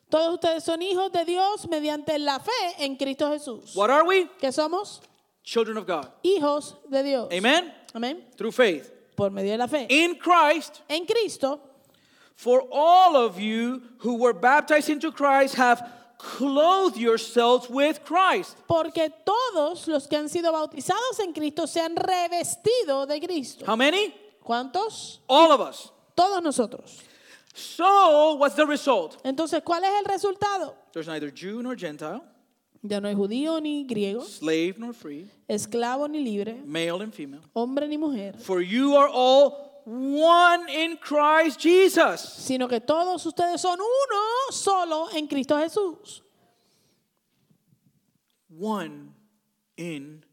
[0.09, 3.75] Todos ustedes son hijos de Dios mediante la fe en Cristo Jesús.
[3.75, 4.27] What are we?
[4.41, 5.01] ¿Qué somos?
[5.43, 6.07] Children of God.
[6.23, 7.33] Hijos de Dios.
[7.33, 7.73] Amen?
[7.93, 8.23] Amén.
[8.37, 8.93] Through faith.
[9.17, 9.85] Por medio de la fe.
[9.89, 11.61] In Christ, En Cristo,
[12.37, 16.00] for all of you who were baptized into Christ have
[16.39, 18.57] clothe yourselves with Christ.
[18.67, 23.65] Porque todos los que han sido bautizados en Cristo se han revestido de Cristo.
[23.67, 24.15] How many?
[24.43, 25.21] ¿Cuántos?
[25.29, 25.91] All of us.
[26.15, 26.99] Todos nosotros.
[27.55, 29.17] So, what's the result?
[29.25, 30.75] Entonces, ¿cuál es el resultado?
[30.93, 32.21] There's neither Jew nor Gentile,
[32.83, 37.43] Ya no hay judío ni griego, slave nor free, esclavo ni libre, male and female.
[37.53, 42.21] hombre ni mujer, For you are all one in Christ Jesus.
[42.21, 46.23] sino que todos ustedes son uno solo en Cristo Jesús.
[48.49, 49.15] One
[49.77, 50.25] in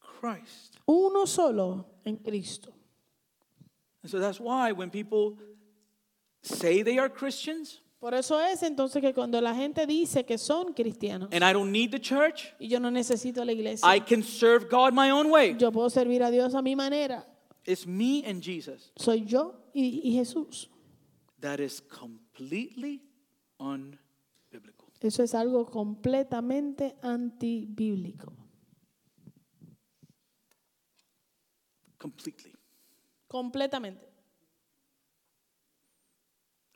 [0.00, 0.78] Christ.
[0.86, 2.72] Uno solo en Cristo.
[4.02, 5.38] And so that's why when people
[6.42, 10.74] say they are Christians Por eso es entonces que cuando la gente dice que son
[10.74, 14.22] cristianos and I don't need the church, y yo no necesito la iglesia, I can
[14.22, 15.56] serve God my own way.
[15.58, 17.24] yo puedo servir a Dios a mi manera.
[17.66, 18.92] It's me and Jesus.
[18.96, 20.68] Soy yo y, y Jesús.
[21.40, 23.02] That is completely
[23.58, 24.90] unbiblical.
[25.00, 28.32] Eso es algo completamente antibíblico.
[31.98, 32.52] Completely.
[33.28, 34.06] Completamente.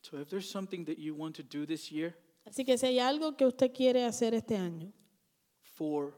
[0.03, 2.17] So if there's something that you want to do this year
[2.49, 4.91] Así que si hay algo que usted quiere hacer este año
[5.61, 6.15] for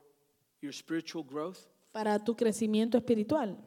[0.60, 1.58] your spiritual growth,
[1.90, 3.58] para tu crecimiento espiritual,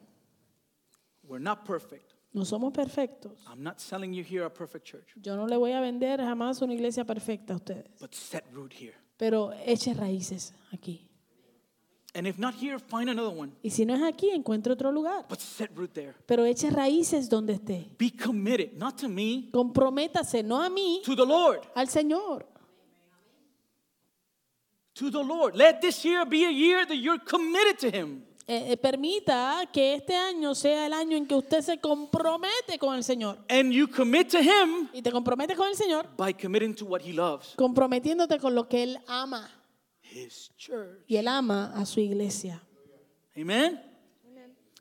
[1.28, 2.14] we're not perfect.
[2.34, 3.34] no somos perfectos.
[3.48, 6.62] I'm not selling you here a perfect church, Yo no le voy a vender jamás
[6.62, 8.96] una iglesia perfecta a ustedes, but set root here.
[9.18, 11.10] pero eche raíces aquí.
[12.16, 15.26] And if not here, find another one, Y si no es aquí, encuentre otro lugar,
[15.30, 16.14] but set root there.
[16.28, 17.90] pero eche raíces donde esté.
[17.98, 21.62] Be committed, not to me, Comprométase no a mí, to the Lord.
[21.76, 22.46] al Señor.
[24.96, 25.56] To the Lord.
[25.56, 28.24] Let this year be a year that you're committed to Him.
[28.46, 32.94] Eh, eh, permita que este año sea el año en que usted se compromete con
[32.96, 33.38] el Señor.
[33.50, 37.00] And you commit to Him Y te comprometes con el Señor by committing to what
[37.02, 39.50] He loves comprometiéndote con lo que Él ama.
[40.02, 41.06] His church.
[41.08, 42.62] Y Él ama a su iglesia.
[43.38, 43.80] Amen?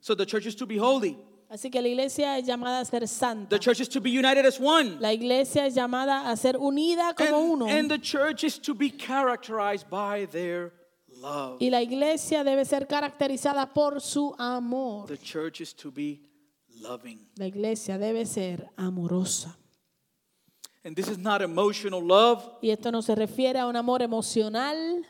[0.01, 1.17] So the church is to be holy,
[1.49, 3.49] Así que la iglesia es llamada a ser santa.
[3.57, 4.99] the church is to be united as one.
[4.99, 7.67] La iglesia es llamada a ser unida como And, uno.
[7.69, 10.73] and the church is to be characterized by their
[11.23, 11.57] love.
[11.61, 15.07] Y la iglesia debe ser caracterizada por su amor.
[15.07, 16.21] The church is to be
[16.81, 17.29] loving.
[17.37, 19.57] La iglesia debe ser amorosa.
[20.85, 25.07] And this is not emotional love Y esto no se refiere a un amor emocional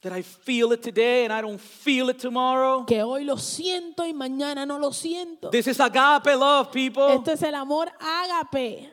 [0.00, 2.84] that I feel it today and I don't feel it tomorrow.
[2.84, 5.50] que hoy lo siento y mañana no lo siento.
[5.50, 7.14] This is agape love, people.
[7.14, 8.90] Esto es el amor ágape.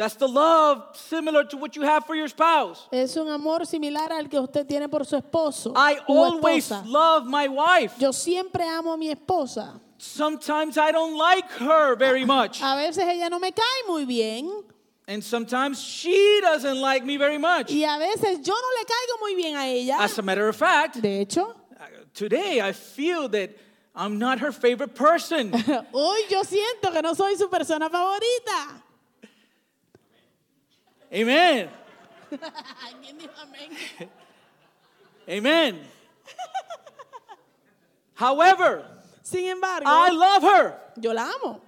[0.00, 2.88] That's the love similar to what you have for your spouse.
[2.90, 5.74] Es un amor similar al que usted tiene por su esposo.
[5.76, 6.86] I always esposa.
[6.86, 7.92] love my wife.
[7.98, 9.78] Yo siempre amo a mi esposa.
[9.98, 12.62] Sometimes I don't like her very much.
[12.62, 14.64] A veces ella no me cae muy bien
[15.06, 17.70] And sometimes she doesn't like me very much.
[17.70, 19.98] y a veces yo no le caigo muy bien a ella.
[20.00, 21.84] As a matter of fact, De hecho, uh,
[22.14, 23.50] today I feel that
[23.94, 25.52] I'm not her favorite person.
[25.92, 28.82] hoy yo siento que no soy su persona favorita.
[31.12, 31.68] Amen.
[33.02, 33.70] ¿Quién dijo amén?
[35.28, 35.80] Amen.
[38.14, 38.84] However,
[39.22, 41.60] Sin embargo, I love her yo la amo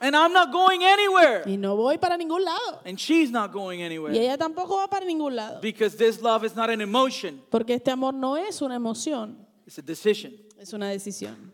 [0.00, 1.44] and I'm not going anywhere.
[1.46, 2.80] y no voy para ningún lado.
[2.84, 4.12] And she's not going anywhere.
[4.12, 5.60] Y ella tampoco va para ningún lado.
[5.60, 9.36] because this love is not an emotion, Porque este amor no es una emoción,
[9.66, 10.32] it's a decision.
[10.58, 11.52] es una decisión.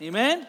[0.00, 0.46] Amen.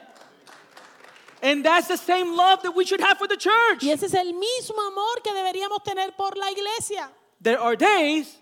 [1.42, 3.82] And that's the same love that we should have for the church.
[3.84, 7.10] Y ese es el mismo amor que deberíamos tener por la iglesia.
[7.42, 8.36] There are days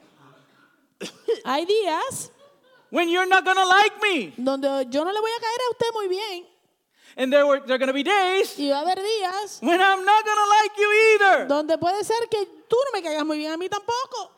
[1.46, 2.32] Hay días
[2.90, 4.34] when you're not going to like me.
[4.38, 6.46] donde yo no le voy a caer a usted muy bien.
[7.20, 9.80] And there were there are going to be days Y va a haber días when
[9.80, 11.48] I'm not going to like you either.
[11.48, 14.32] donde puede ser que tú no me caigas muy bien a mí tampoco.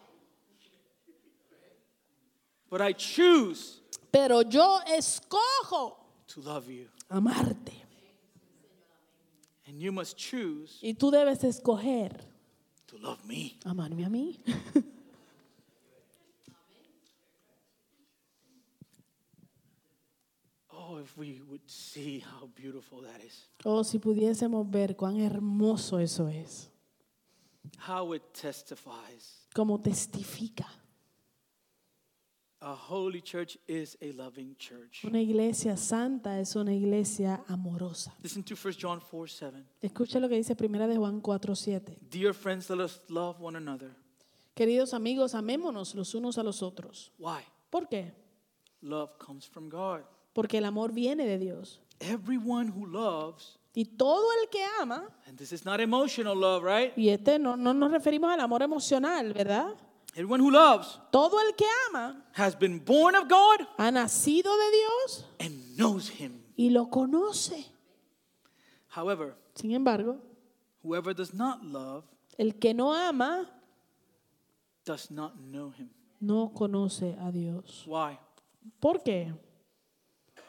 [2.70, 3.80] But I choose
[4.12, 5.96] Pero yo escojo
[6.28, 6.88] to love you.
[7.10, 7.79] amarte.
[9.70, 12.18] And you must choose Y tú debes escoger
[12.88, 13.58] to love me.
[13.66, 14.40] amarme a mí.
[20.72, 23.48] Oh, if we would see how beautiful that is.
[23.66, 26.70] Oh, si pudiésemos ver cuán hermoso eso es.
[27.88, 29.48] How it testifies.
[29.54, 30.66] Como testifica.
[32.62, 35.06] A holy church is a loving church.
[35.06, 38.14] Una iglesia santa es una iglesia amorosa.
[38.22, 39.64] Listen to 1 John 4 7.
[39.82, 41.98] Escucha lo que dice Primera de Juan 4:7.
[42.10, 43.96] Dear friends, let us love one another.
[44.56, 47.14] Queridos amigos, amémonos los unos a los otros.
[47.18, 47.44] Why?
[47.70, 48.14] ¿Por qué?
[48.82, 50.02] Love comes from God.
[50.34, 51.80] Porque el amor viene de Dios.
[52.02, 56.92] Everyone who loves Y todo el que ama, and this is not emotional love, right?
[56.98, 59.76] y este no, no nos referimos al amor emocional, ¿verdad?
[60.16, 64.72] Everyone who loves Todo el que ama has been born of God ha nacido de
[64.72, 66.42] Dios and knows Him.
[66.58, 67.66] y lo conoce.
[68.90, 70.18] However, Sin embargo,
[70.84, 72.04] whoever does not love
[72.38, 73.48] el que no ama
[74.86, 75.90] does not know Him.
[76.20, 77.84] no conoce a Dios.
[77.86, 78.18] Why?
[78.80, 79.34] ¿Por qué?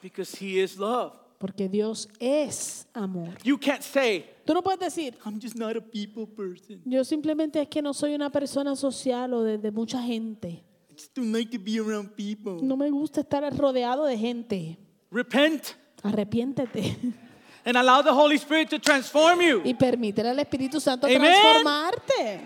[0.02, 1.12] Because He is love.
[1.40, 3.30] Porque Dios es amor.
[3.42, 6.82] You can't say, Tú no puedes decir, I'm just not a people person.
[6.84, 10.62] yo simplemente es que no soy una persona social o de, de mucha gente.
[10.90, 12.58] I just don't like to be around people.
[12.60, 14.76] No me gusta estar rodeado de gente.
[15.10, 15.68] Repent
[16.02, 16.98] Arrepiéntete
[17.64, 19.62] and allow the Holy Spirit to transform you.
[19.64, 21.20] y permítele al Espíritu Santo Amen.
[21.22, 22.40] transformarte.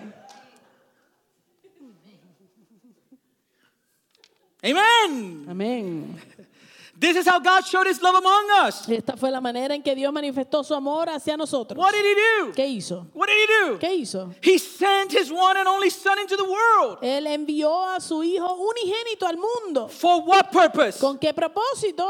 [4.62, 5.47] Amen.
[5.49, 6.16] Amén.
[6.97, 8.88] This is how God showed His love among us.
[8.88, 11.76] Esta fue la manera en que Dios manifestó su amor hacia nosotros.
[11.76, 12.53] What did He do?
[12.53, 13.07] ¿Qué hizo?
[13.12, 13.78] What did He do?
[13.78, 14.34] ¿Qué hizo?
[14.40, 16.99] He sent His one and only Son into the world.
[17.03, 19.88] Él envió a su Hijo unigénito al mundo.
[19.88, 20.99] For what purpose?
[21.01, 22.07] ¿Con qué propósito?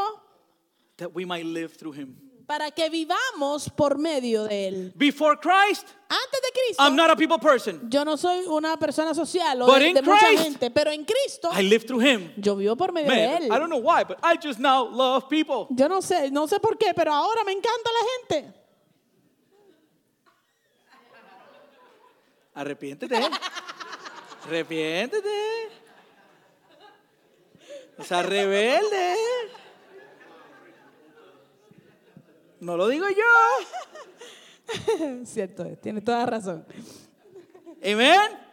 [0.98, 2.23] That we might live through Him.
[2.46, 4.92] Para que vivamos por medio de Él.
[4.94, 7.88] Before Christ, Antes de Cristo, I'm not a people person.
[7.90, 10.90] yo no soy una persona social o But de, in de mucha Christ, gente, pero
[10.90, 12.32] en Cristo I live through Him.
[12.36, 13.46] yo vivo por medio de Man, Él.
[13.46, 15.66] I don't know why, but I just now love people.
[15.70, 18.54] Yo no sé, no sé por qué, pero ahora me encanta la gente.
[22.54, 23.16] Arrepiéntete.
[24.44, 25.68] Arrepiéntete.
[27.98, 29.14] O sea, rebelde.
[32.64, 33.22] No lo digo yo.
[35.26, 36.64] Cierto, tiene toda razón.
[37.84, 38.43] Amen.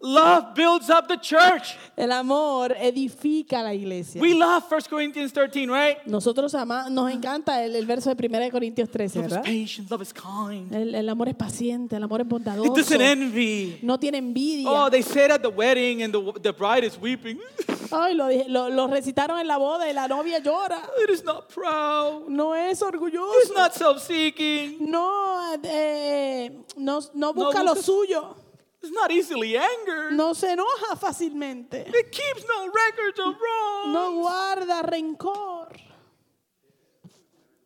[0.00, 1.76] Love builds up the church.
[1.96, 4.20] El amor edifica la iglesia.
[4.20, 5.98] We love 1 Corinthians 13, right?
[6.06, 9.44] Nosotros ama, nos encanta el, el verso de 1 Corintios 13, Love is ¿verdad?
[9.44, 10.74] patient, love is kind.
[10.74, 12.74] El, el amor es paciente, el amor es It bondadoso.
[12.74, 13.78] doesn't envy.
[13.82, 14.68] No tiene envidia.
[14.68, 17.38] Oh, they said at the wedding and the, the bride is weeping.
[17.92, 20.82] Ay, lo, lo- lo recitaron en la boda y la novia llora.
[21.04, 22.26] It is not proud.
[22.28, 23.54] No es It's orgulloso.
[23.54, 24.78] not self-seeking.
[24.90, 28.34] No, eh, no, no busca lo busca- suyo.
[28.82, 30.12] It's not easily angered.
[30.12, 31.86] No se enoja fácilmente.
[31.86, 33.92] It keeps no records of wrong.
[33.92, 35.68] No guarda rencor.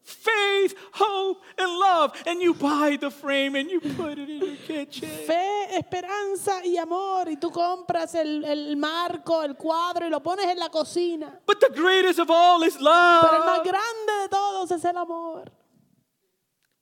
[0.02, 2.12] Faith, hope, and love.
[2.26, 5.08] And you buy the frame and you put it in your kitchen.
[5.08, 7.28] Fe, esperanza y amor.
[7.28, 11.40] Y tú compras el, el marco, el cuadro y lo pones en la cocina.
[11.46, 13.66] But the greatest of all is Pero el más love.
[13.66, 15.50] grande de todos es el amor.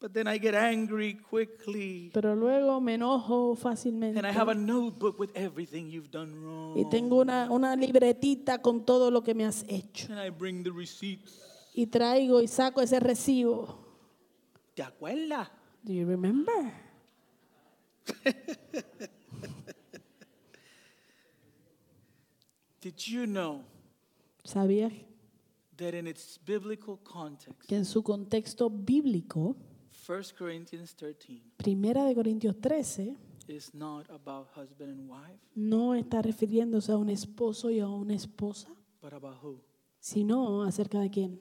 [0.05, 2.11] But then I get angry quickly.
[2.12, 4.18] Pero luego me enojo fácilmente.
[4.18, 6.90] And I have a notebook with everything you've done Y wrong.
[6.90, 10.12] tengo una, una libretita con todo lo que me has hecho.
[10.12, 11.40] And I bring the receipts.
[11.74, 13.78] Y traigo y saco ese recibo.
[14.74, 15.48] ¿Te acuerdas?
[15.82, 16.52] Do you remember?
[22.82, 23.64] Did you know
[24.44, 24.92] ¿Sabías
[25.78, 29.57] that in its biblical context, que en su contexto bíblico,
[30.07, 33.16] 1 Corinthians 13 Primera de Corintios 13
[33.48, 38.14] is not about husband and wife, no está refiriéndose a un esposo y a una
[38.14, 38.68] esposa,
[39.02, 39.61] but about who?
[39.98, 41.40] sino acerca de quién?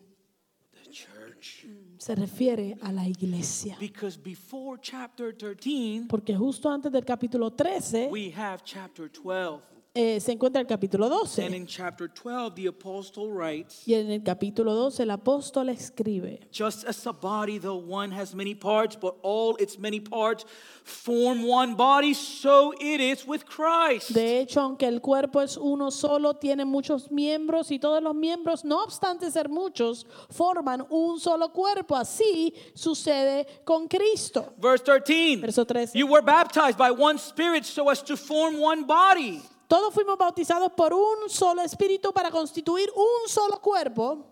[0.71, 1.65] The church.
[1.97, 3.77] Se refiere a la iglesia.
[3.79, 9.61] Because before chapter 13, Porque justo antes del capítulo 13 we have chapter 12.
[9.95, 11.53] Eh, se encuentra el capítulo And 12.
[11.55, 16.83] in chapter 12, the apostle writes, Y en el capítulo 12 el apóstol escribe, Just
[16.87, 20.45] as a body, though one has many parts, but all its many parts
[20.83, 24.09] form one body, so it is with Christ.
[24.13, 28.65] De hecho, aunque el cuerpo es uno solo, tiene muchos miembros y todos los miembros,
[28.65, 31.95] no obstante ser muchos, forman un solo cuerpo.
[31.95, 34.53] Así sucede con Cristo.
[34.57, 35.41] Verse 13.
[35.41, 35.97] Verso 13.
[35.97, 39.41] You were baptized by one spirit so as to form one body.
[39.73, 44.23] Todos fuimos bautizados por un solo espíritu para constituir un solo cuerpo,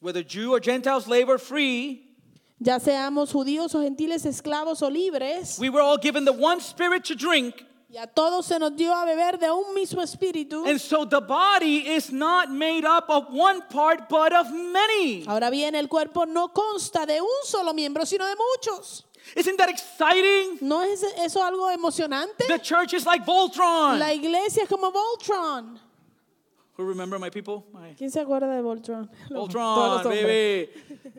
[0.00, 2.16] Whether Jew or Gentile, slave or free,
[2.58, 5.56] ya seamos judíos o gentiles, esclavos o libres.
[5.60, 7.64] we were all given the one spirit to drink.
[7.88, 10.66] Y a todos se nos dio a beber de un mismo espíritu.
[10.66, 15.24] And so the body is not made up of one part, but of many.
[15.28, 19.04] Ahora bien, el cuerpo no consta de un solo miembro, sino de muchos.
[19.36, 20.58] Isn't that exciting?
[20.60, 22.46] ¿No es eso algo emocionante?
[22.48, 23.98] The church is like Voltron.
[23.98, 25.78] La iglesia es como Voltron.
[26.76, 27.64] Who remember my people?
[27.72, 29.08] My ¿Quién se acuerda de Voltron?
[29.30, 30.68] Voltron, baby.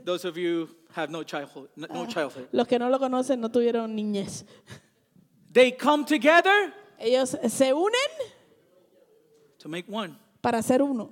[0.04, 2.48] Those of you have no childhood, no childhood.
[2.52, 4.44] Los que no lo conocen no tuvieron niñez.
[5.54, 7.92] They come together Ellos se unen
[9.60, 10.18] to make one.
[10.42, 11.12] para ser uno.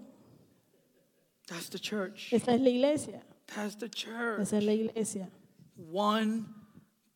[1.47, 2.31] That's the church.
[2.31, 3.21] Esta es la iglesia.
[3.55, 4.41] That's the church.
[4.41, 5.27] Esa es la iglesia.
[5.91, 6.45] One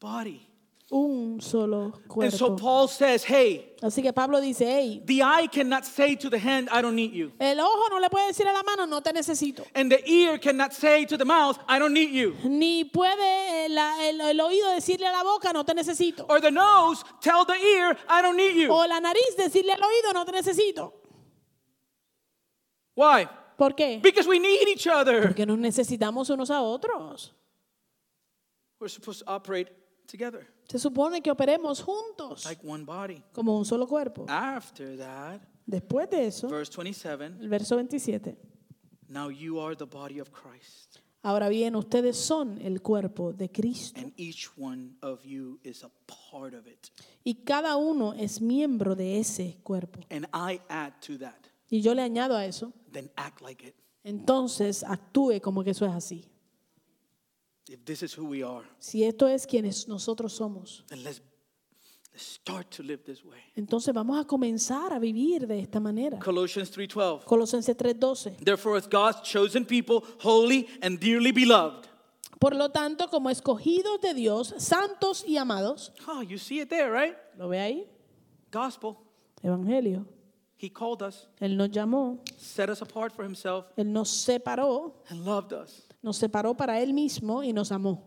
[0.03, 0.49] body.
[0.91, 2.57] Un solo And so cuerpo.
[2.57, 6.67] Paul says, hey, Así que Pablo dice, hey, the eye cannot say to the hand,
[6.71, 7.31] I don't need you.
[7.39, 9.65] el ojo no le puede decir a la mano, no te necesito.
[9.73, 12.35] And the ear cannot say to the mouth, I don't need you.
[12.43, 16.25] Ni puede eh, la- el, el oído decirle a la boca, no te necesito.
[16.29, 18.69] Or the nose tell the ear, I don't need you.
[18.71, 20.93] O la nariz decirle al oído, no te necesito.
[22.95, 23.27] Why?
[23.57, 23.99] ¿Por qué?
[24.03, 25.23] Because we need each other.
[25.23, 27.31] Porque nos necesitamos unos a otros.
[28.79, 29.69] We're supposed to operate
[30.05, 33.23] together Se supone que operemos juntos, like one body.
[33.33, 34.25] como un solo cuerpo.
[34.27, 38.37] After that, Después de eso, verse 27, el verso 27.
[39.07, 44.01] now you are the body of Christ, Ahora bien, ustedes son el cuerpo de Cristo
[44.01, 46.89] and each one of you is a part of it.
[47.23, 50.01] y cada uno es miembro de ese cuerpo.
[50.09, 51.37] And I add to that,
[51.69, 53.73] Y yo le añado a eso, then act like it.
[54.03, 56.25] entonces actúe como que eso es así.
[57.73, 61.21] If this is who we are, Si esto es quienes nosotros somos, then let's,
[62.11, 63.39] let's start to live this way.
[63.55, 66.19] entonces vamos a comenzar a vivir de esta manera.
[66.19, 67.25] Colossians 3:12.
[67.25, 68.37] Colosenses 3:12.
[68.43, 71.87] Therefore, as God's chosen people, holy and dearly beloved.
[72.39, 76.91] Por lo tanto, como escogidos de Dios, santos y amados, Oh, you see it there,
[76.91, 77.15] right?
[77.39, 77.87] ¿lo ve ahí?
[78.51, 78.97] Gospel.
[79.41, 80.05] Evangelio.
[80.57, 85.25] He called us, Él nos llamó, set us apart for himself, Él nos separó, and
[85.25, 85.87] loved us.
[86.03, 88.05] Nos separó para Él mismo y nos amó.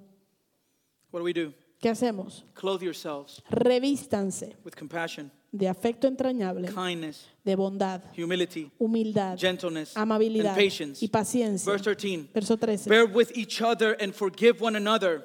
[1.11, 1.53] What do we do?
[1.81, 2.45] ¿Qué hacemos?
[2.55, 10.53] Clothe yourselves Revístanse with compassion, de afecto entrañable, kindness, de bondad, humility, humildad, gentleness, amabilidad
[10.53, 11.05] and patience.
[11.05, 11.71] y paciencia.
[11.71, 12.31] Verse 13.
[12.33, 12.89] Verso 13.
[12.89, 15.23] Bear with each other and forgive one another.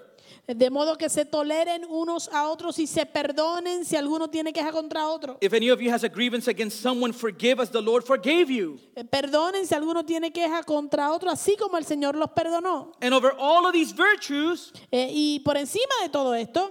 [0.48, 4.72] De modo que se toleren unos a otros y se perdonen si alguno tiene queja
[4.72, 5.38] contra otro.
[5.40, 8.78] If any of you has a grievance against someone, forgive as the Lord forgave you.
[8.96, 12.92] Eh, Perdonen si alguno tiene queja contra otro, así como el Señor los perdonó.
[13.02, 16.70] And over all of these virtues, Eh, y por encima de todo esto,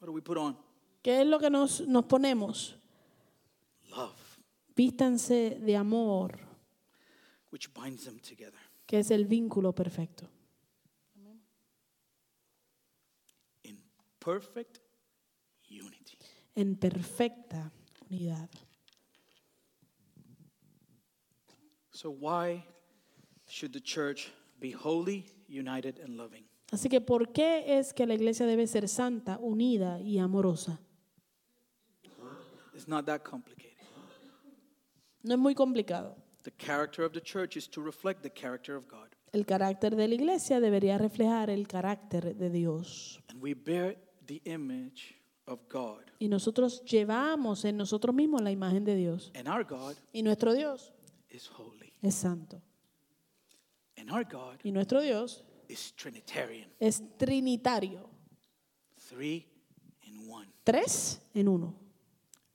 [0.00, 0.56] what do we put on?
[1.02, 2.76] ¿qué es lo que nos, nos ponemos?
[3.90, 4.14] Love,
[4.74, 6.38] Vístanse de amor,
[7.52, 8.60] which binds them together.
[8.86, 10.28] que es el vínculo perfecto.
[14.28, 14.80] Perfect
[15.70, 16.18] unity.
[16.54, 17.72] en perfecta
[18.10, 18.50] unidad.
[21.92, 22.64] So, why
[23.46, 26.44] should the church be holy, united, and loving?
[26.70, 30.78] Así que, ¿por qué es que la iglesia debe ser santa, unida y amorosa?
[32.74, 33.78] It's not that complicated.
[35.22, 36.16] No es muy complicado.
[36.42, 39.08] The character of the church is to reflect the character of God.
[39.32, 43.20] El carácter de la iglesia debería reflejar el carácter de Dios.
[43.28, 43.96] And we bear
[44.28, 45.16] the image
[45.46, 46.02] of God.
[46.20, 49.32] Y nosotros llevamos en nosotros mismos la imagen de Dios.
[49.34, 50.92] And our God Y nuestro Dios
[51.30, 51.92] is holy.
[52.02, 52.62] es santo.
[53.96, 56.68] And our God Y nuestro Dios is Trinitarian.
[56.78, 58.08] es trinitario.
[59.08, 59.46] Three
[60.02, 60.46] in one.
[60.64, 61.74] Tres en uno.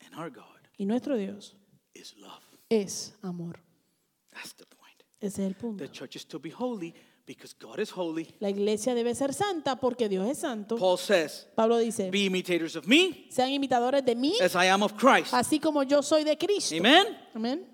[0.06, 0.46] And our God
[0.78, 1.56] Y nuestro Dios
[1.94, 2.44] is love.
[2.70, 3.60] es amor.
[4.32, 5.04] That's the point.
[5.20, 5.84] Ese es el punto.
[5.84, 6.94] The church is to be holy
[7.26, 8.28] because God is holy.
[8.40, 10.78] La iglesia debe ser santa porque Dios es santo.
[10.78, 14.84] Paul says, Pablo dice, Be imitators of me sean imitadores de mí, as I am
[14.84, 15.34] of Christ.
[15.34, 16.76] así como yo soy de Cristo.
[16.76, 17.06] Amen?
[17.34, 17.73] Amén.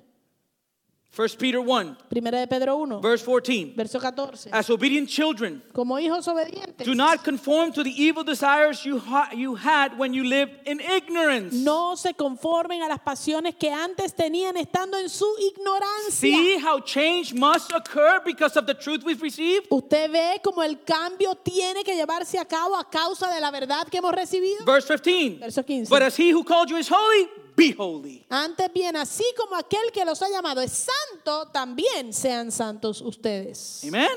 [1.12, 3.74] 1 Peter 1, Primera de Pedro 1, verse 14.
[3.76, 4.52] verso 14.
[4.54, 9.30] As obedient children, Como hijos obedientes, do not conform to the evil desires you, ha-
[9.34, 11.52] you had when you lived in ignorance.
[11.56, 16.12] no se conformen a las pasiones que antes tenían estando en su ignorancia.
[16.12, 19.66] See how change must occur because of the truth we've received?
[19.72, 23.88] Usted ve como el cambio tiene que llevarse a cabo a causa de la verdad
[23.90, 24.64] que hemos recibido.
[24.64, 25.40] Verse 15.
[25.40, 25.90] Verso 15.
[25.90, 27.28] But as he who called you is holy,
[27.60, 28.26] be holy.
[28.30, 33.84] Antes bien, así como aquel que los ha llamado es santo, también sean santos ustedes.
[33.88, 34.08] Amen?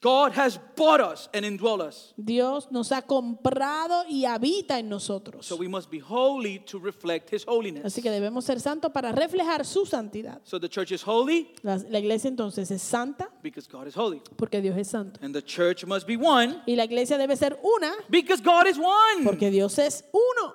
[0.00, 2.14] God has bought us and indwell us.
[2.16, 5.44] Dios nos ha comprado y habita en nosotros.
[5.44, 7.84] So we must be holy to reflect his holiness.
[7.84, 10.40] Así que debemos ser santos para reflejar su santidad.
[10.44, 14.22] So the church is holy La, la iglesia entonces es santa because God is holy.
[14.36, 15.18] porque Dios es santo.
[15.20, 18.78] And the church must be one Y la iglesia debe ser una because God is
[18.78, 19.24] one.
[19.24, 20.54] porque Dios es uno.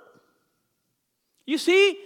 [1.45, 1.97] You see,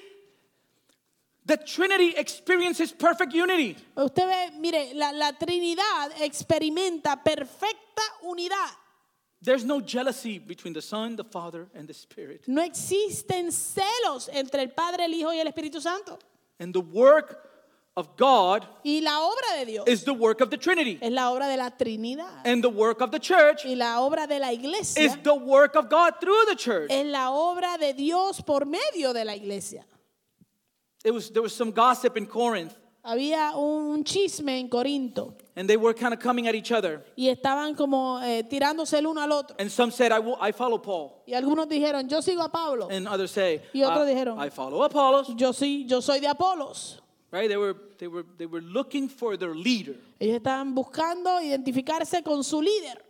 [1.45, 3.77] the Trinity experiences perfect unity.
[3.95, 8.75] Usted ve, mire, la, la Trinidad experimenta perfecta unidad.
[9.41, 12.47] There's no jealousy between the Son, the Father, and the Spirit.
[12.47, 16.17] No existen celos entre el Padre, el Hijo y el Espíritu Santo.
[16.59, 17.47] And the work
[17.98, 21.00] of God Y la obra de Dios is the work of the Trinity.
[21.02, 22.45] es la obra de la Trinidad.
[22.45, 25.89] And the work of the church Y la obra de la is the work of
[25.89, 26.91] God through the church.
[26.91, 29.84] es la obra de Dios por medio de la iglesia.
[31.04, 32.74] It was, there was some gossip in Corinth.
[33.04, 37.04] había un chisme en Corinto and they were kind of coming at each other.
[37.18, 39.56] y estaban como eh, tirándose el uno al otro.
[39.58, 41.24] And some said, I, will, I follow Paul.
[41.26, 44.50] Y algunos dijeron, yo sigo a Pablo, And others say, Y otros "I- dijeron- I
[44.52, 45.30] follow Apollos.
[45.36, 47.00] yo, sí, yo soy de Apolos.
[47.32, 47.49] Right?
[47.49, 49.95] They were, they, were, they were looking for their leader.
[50.19, 53.01] Ellos estaban buscando identificarse con su líder.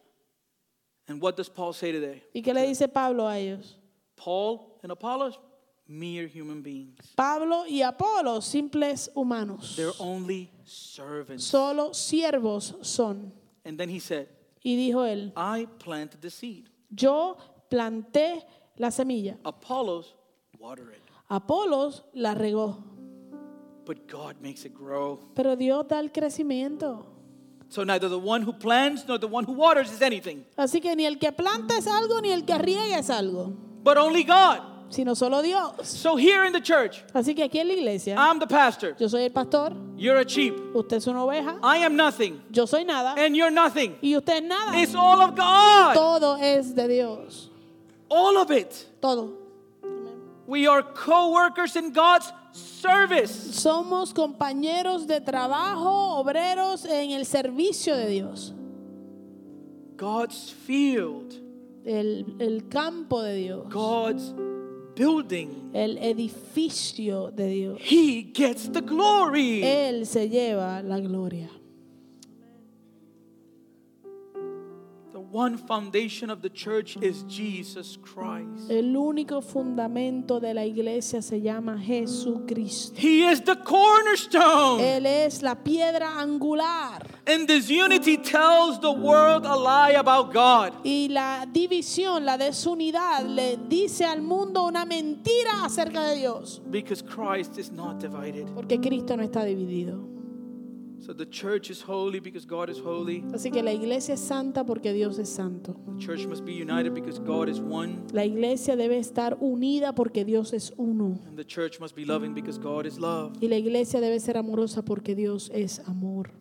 [1.07, 2.24] And what does Paul say today?
[2.34, 3.78] ¿Y qué le dice Pablo a ellos?
[4.15, 5.39] Paul and Apollos,
[5.88, 7.13] mere human beings.
[7.15, 9.76] Pablo y Apolos, simples humanos.
[9.78, 11.45] They're only servants.
[11.45, 13.32] Solo siervos son.
[13.63, 14.28] And then he said,
[14.63, 16.70] Y dijo él, I planted the seed.
[16.89, 17.38] yo
[17.70, 18.43] planté
[18.78, 20.15] la semilla, Apollos
[20.59, 21.01] water it.
[21.30, 22.84] Apolos la regó,
[23.88, 25.18] But God makes it grow.
[25.34, 27.06] pero Dios da el crecimiento.
[27.70, 30.94] So neither the one who plants nor the one who waters is anything, Así que
[30.96, 34.60] ni el que planta es algo, ni el que riega es algo, but only God.
[34.90, 35.86] sino solo Dios.
[35.88, 38.96] So here in the church, Así que aquí en la iglesia, I'm the pastor.
[39.00, 40.54] yo soy el pastor, You're a sheep.
[40.76, 42.42] usted es una oveja, I am nothing.
[42.52, 43.98] yo soy nada, And you're nothing.
[44.02, 44.78] y usted es nada.
[44.82, 45.94] It's all of God.
[45.94, 47.50] Todo es de Dios,
[48.10, 48.86] All of it.
[49.02, 49.34] todo.
[50.46, 53.53] We are co workers in God's service.
[53.53, 58.53] Somos compañeros de trabajo, obreros en el servicio de Dios,
[59.97, 61.34] God's field,
[61.86, 64.34] el, el campo de Dios, God's
[64.95, 65.72] building.
[65.74, 67.80] el edificio de Dios.
[67.80, 69.64] He gets the glory.
[69.64, 71.49] Él se lleva la gloria.
[75.38, 78.72] One foundation of the church is Jesus Christ.
[78.72, 83.00] El único fundamento de la iglesia se llama Jesucristo.
[83.00, 84.82] He is the cornerstone.
[84.82, 87.06] Él es la piedra angular.
[87.28, 90.74] And this unity tells the world a lie about God.
[90.84, 96.64] Y la división, la desunidad, le dice al mundo una mentira acerca de Dios.
[96.72, 98.48] Because Christ is not divided.
[98.56, 100.16] Porque Cristo no está dividido.
[101.00, 103.24] So the church is holy because God is holy.
[103.34, 105.76] Así que la iglesia es santa porque Dios es santo.
[105.98, 108.04] The church must be united because God is one.
[108.12, 111.20] La iglesia debe estar unida porque Dios es uno.
[111.28, 113.34] And the church must be loving because God is love.
[113.41, 116.32] Y la iglesia debe ser amorosa porque Dios es amor.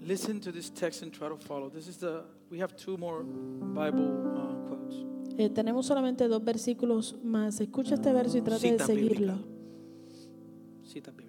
[0.00, 1.68] Listen to this text and try to follow.
[1.68, 5.04] This is the we have two more Bible uh, quotes.
[5.36, 7.60] Eh, tenemos solamente dos versículos más.
[7.60, 9.34] Escucha este verso y trata de seguirlo.
[9.34, 9.56] bíblica.
[10.84, 11.25] Cita bíblica.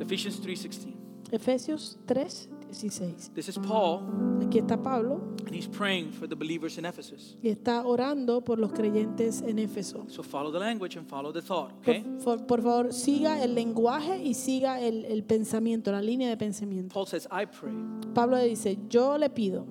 [0.00, 0.94] Ephesians 3:16.
[1.30, 3.30] Efesios 3, 16.
[3.34, 4.02] This is Paul
[4.42, 7.36] Aquí está Pablo and he's praying for the believers in Ephesus.
[7.42, 10.04] y está orando por los creyentes en Éfeso.
[10.10, 12.04] So follow the language and follow the thought, okay?
[12.22, 16.92] por- por favor, siga el lenguaje y siga el, el pensamiento, la línea de pensamiento.
[16.92, 17.72] Paul says, "I pray
[18.14, 19.64] Pablo le dice, yo le pido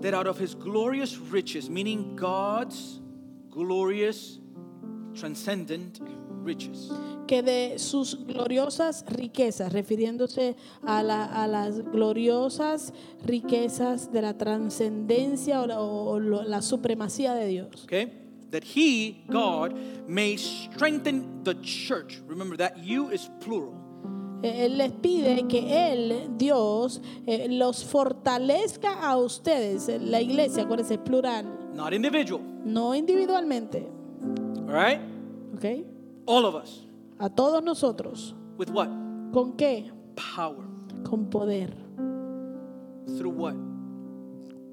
[0.00, 3.00] that out of his glorious riches, meaning God's
[3.50, 4.38] glorious
[5.14, 6.00] transcendent
[6.48, 6.90] riches,
[7.26, 12.92] que de sus gloriosas riquezas, refiriéndose a, la- a las gloriosas
[13.24, 18.12] riquezas de la trascendencia o, la, o lo- la supremacía de Dios, okay?
[18.50, 19.74] That he, God,
[20.06, 22.18] may strengthen the church.
[22.26, 23.74] Remember that you is plural.
[24.42, 30.62] Eh, Él les pide que Él, Dios, eh, los fortalezca a ustedes, eh, la iglesia,
[30.62, 31.44] acuérdense, plural,
[31.74, 32.40] not individual.
[32.64, 33.86] no individualmente,
[34.66, 35.00] All right?
[35.54, 35.97] ¿ok?
[36.28, 36.86] All of us.
[37.18, 38.34] A todos nosotros.
[38.58, 38.90] With what?
[39.32, 39.90] ¿Con qué?
[40.14, 40.62] Power.
[41.02, 41.74] Con poder.
[43.16, 43.54] Through what?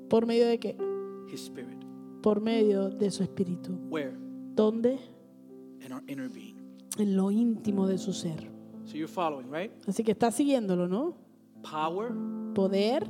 [0.09, 0.77] ¿Por medio de qué?
[1.31, 1.81] His spirit.
[2.21, 3.71] Por medio de su espíritu.
[3.89, 4.17] Where?
[4.53, 4.99] ¿Dónde?
[5.79, 6.57] In our inner being.
[6.97, 8.51] En lo íntimo de su ser.
[8.83, 9.71] So you're following, right?
[9.87, 11.15] Así que está siguiéndolo, ¿no?
[11.61, 12.11] Power
[12.53, 13.07] Poder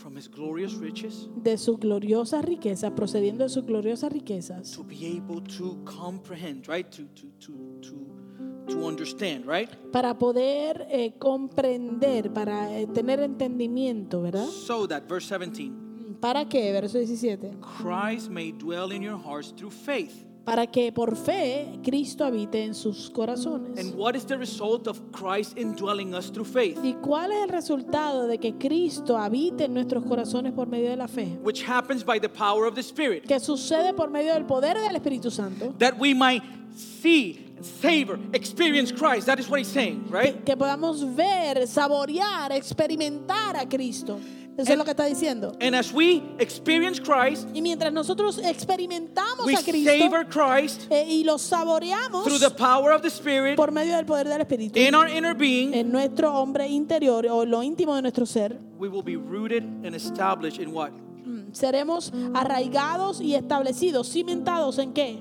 [0.00, 5.06] from his glorious riches de sus gloriosas riquezas, procediendo de sus gloriosas riquezas, to be
[5.06, 6.90] able to comprehend, right?
[6.90, 8.20] To to to to
[8.68, 9.68] to understand, right?
[9.92, 14.46] para poder eh, comprender, para eh, tener entendimiento, ¿verdad?
[14.46, 16.70] So that verse 17, ¿Para qué?
[16.72, 17.58] Verso 17.
[17.60, 20.26] Christ may dwell in your hearts through faith.
[20.44, 23.78] Para que por fe Cristo habite en sus corazones.
[23.78, 26.78] And what is the result of Christ indwelling us through faith?
[26.82, 30.96] ¿Y cuál es el resultado de que Cristo habite en nuestros corazones por medio de
[30.96, 31.38] la fe?
[31.42, 33.26] Which happens by the power of the Spirit.
[33.26, 35.74] Que sucede por medio del poder del Espíritu Santo.
[35.78, 36.42] That we might
[36.74, 39.26] see, savor, experience Christ.
[39.26, 40.34] That is what he's saying, right?
[40.36, 44.18] Que, que podamos ver, saborear, experimentar a Cristo.
[44.62, 45.52] Eso es lo que está diciendo.
[45.60, 51.06] And as we experience Christ, Y mientras nosotros experimentamos we a Cristo savor Christ eh,
[51.08, 54.78] y lo saboreamos through the power of the Spirit por medio del poder del Espíritu
[54.78, 58.88] in our inner being, en nuestro hombre interior o lo íntimo de nuestro ser, we
[58.88, 60.90] will be rooted and established in what?
[61.24, 65.20] mm, seremos arraigados y establecidos, cimentados en qué?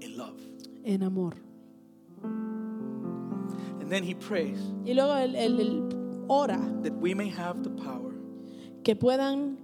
[0.00, 0.34] In love.
[0.84, 1.34] En amor.
[3.80, 7.70] And then he prays Y luego él, él- él ora that we may have the
[7.70, 8.03] power,
[8.84, 9.56] que puedan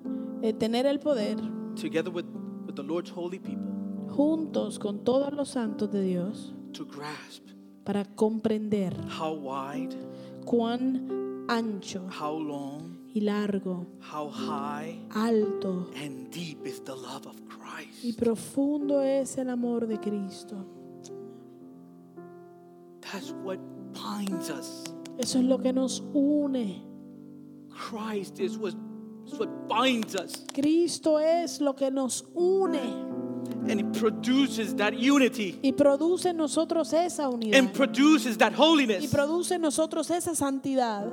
[0.42, 1.36] eh, tener el poder
[1.76, 2.24] together with,
[2.66, 3.68] with the Lord's holy people,
[4.08, 7.44] juntos con todos los santos de Dios to grasp
[7.84, 9.94] para comprender how wide,
[10.44, 17.36] cuán ancho how long, y largo, how high, alto and deep is the love of
[17.36, 18.18] y Christ.
[18.18, 20.56] profundo es el amor de Cristo.
[23.00, 23.58] That's what
[23.92, 24.84] binds us.
[25.18, 26.82] Eso es lo que nos une.
[27.70, 28.74] Christ is what,
[29.26, 30.44] is what binds us.
[30.52, 33.08] Cristo es lo que nos une
[33.68, 39.04] And it produces that unity y produce en nosotros esa unidad and produces that holiness.
[39.04, 41.10] y produce en nosotros esa santidad.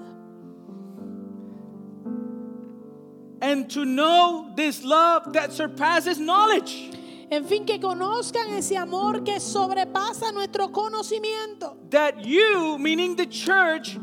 [3.42, 6.92] And to know this love that surpasses knowledge.
[7.30, 11.76] En fin, que conozcan ese amor que sobrepasa nuestro conocimiento.
[11.90, 13.98] That you, meaning the church,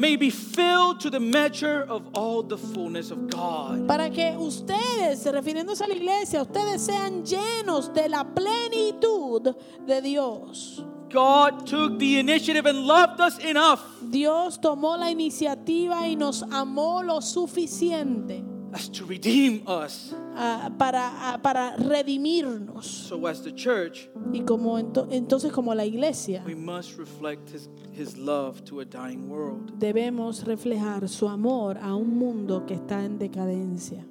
[0.00, 3.86] may be filled to the measure of all the fullness of God.
[3.86, 9.54] Para que ustedes, refiriéndose a la iglesia, ustedes sean llenos de la plenitud
[9.86, 10.82] de Dios.
[11.10, 17.02] God took the initiative and loved us enough Dios tomó la iniciativa y nos amó
[17.02, 20.14] lo suficiente as to redeem us.
[20.36, 22.84] ah, para, ah, para redimirnos.
[22.86, 27.68] So, as the church, Y como ento- entonces como la iglesia we must reflect His,
[27.92, 29.72] his love to a dying world.
[29.78, 34.04] debemos reflejar su amor a un mundo que está en decadencia.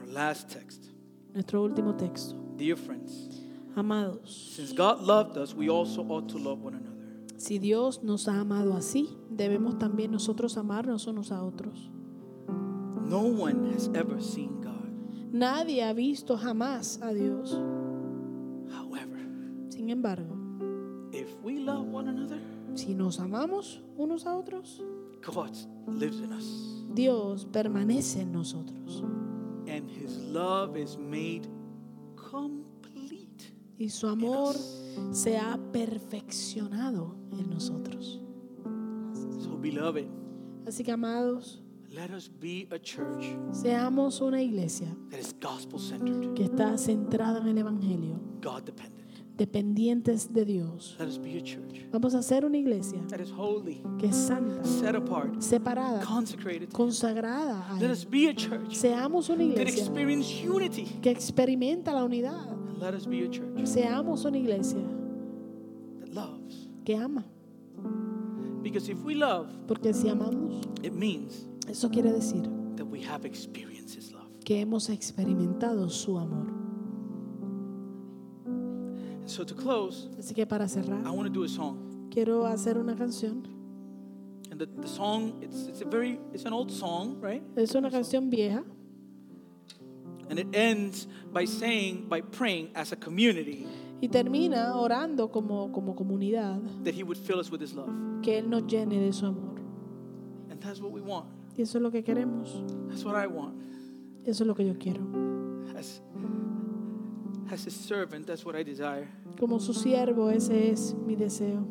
[0.00, 0.86] Our last text.
[1.34, 2.34] Nuestro último texto.
[2.56, 3.28] Dear friends,
[3.76, 6.96] Amados, since God loved us, we also ought to love one another.
[7.36, 11.90] si Dios nos ha amado así, debemos también nosotros amarnos unos a otros.
[13.08, 14.90] No one has ever seen God.
[15.32, 17.52] Nadie ha visto jamás a Dios.
[18.72, 19.18] However,
[19.68, 20.36] Sin embargo,
[21.12, 22.40] if we love one another,
[22.74, 24.82] si nos amamos unos a otros,
[25.22, 25.54] God
[25.86, 26.84] lives in us.
[26.94, 29.02] Dios permanece en nosotros.
[29.68, 31.48] And his love is made
[32.16, 33.52] complete.
[33.78, 34.54] Y su amor
[35.12, 38.20] se ha perfeccionado en nosotros.
[39.40, 40.06] So, beloved,
[40.66, 41.62] Así que, amados,
[41.96, 47.40] let us be a church seamos una iglesia that is gospel centered, que está centrada
[47.40, 48.92] en el Evangelio, God dependent.
[49.36, 50.96] dependientes de Dios.
[50.98, 54.16] Let us be a church Vamos a ser una iglesia that is holy, que es
[54.16, 56.70] santa, set apart, separada, consecrated.
[56.72, 57.92] consagrada a Let Él.
[57.92, 60.84] us be a church Seamos una that iglesia experience unity.
[61.02, 62.46] que experimenta la unidad.
[62.78, 64.80] Let us be a church Seamos una iglesia
[66.00, 66.68] that loves.
[66.84, 67.24] que ama.
[68.62, 72.42] Because if we love, Porque si amamos, it means eso quiere decir
[72.76, 74.26] that we have experienced His love.
[74.44, 76.46] que hemos experimentado su amor.
[78.46, 82.08] And so to close, Así que para cerrar, I want to do a song.
[82.10, 83.44] quiero hacer una canción.
[84.50, 87.42] And the, the song, it's, it's a very, it's an old song, right?
[87.56, 88.62] Es una canción vieja
[90.28, 93.66] And it ends by saying, by praying as a community
[94.02, 97.90] y termina orando como, como comunidad that He would fill us with His love.
[98.22, 99.56] que Él nos llene de su amor.
[100.50, 101.26] And that's what we want.
[101.56, 102.62] Y eso es lo que queremos.
[102.88, 103.54] That's what I want.
[104.26, 105.00] Eso es lo que yo quiero.
[105.74, 106.02] As,
[107.50, 109.08] as His servant, that's what I desire.
[109.38, 111.66] Como su siervo, ese es mi deseo.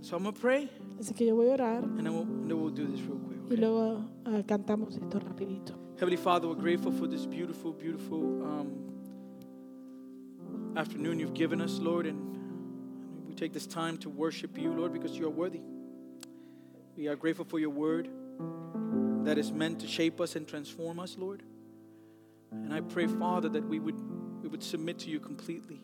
[0.00, 0.68] So I'm to pray,
[0.98, 3.38] Así que yo voy a orar and then we'll, then we'll do this real quick.
[3.50, 5.74] y luego ah, cantamos esto rapidito.
[5.94, 8.72] Heavenly Father, we're grateful for this beautiful, beautiful um,
[10.76, 12.06] afternoon you've given us, Lord.
[12.06, 12.18] And
[13.28, 15.60] we take this time to worship you, Lord, because you are worthy.
[16.96, 18.08] We are grateful for your word
[19.24, 21.42] that is meant to shape us and transform us, Lord.
[22.50, 23.98] And I pray, Father, that we would,
[24.42, 25.80] we would submit to you completely.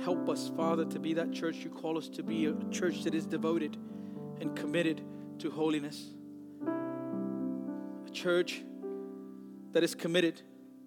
[0.00, 3.14] Help us, Father, to be that church you call us to be, a church that
[3.14, 3.76] is devoted
[4.40, 5.02] and committed
[5.38, 6.10] to holiness
[8.06, 8.62] a church
[9.72, 10.40] that is committed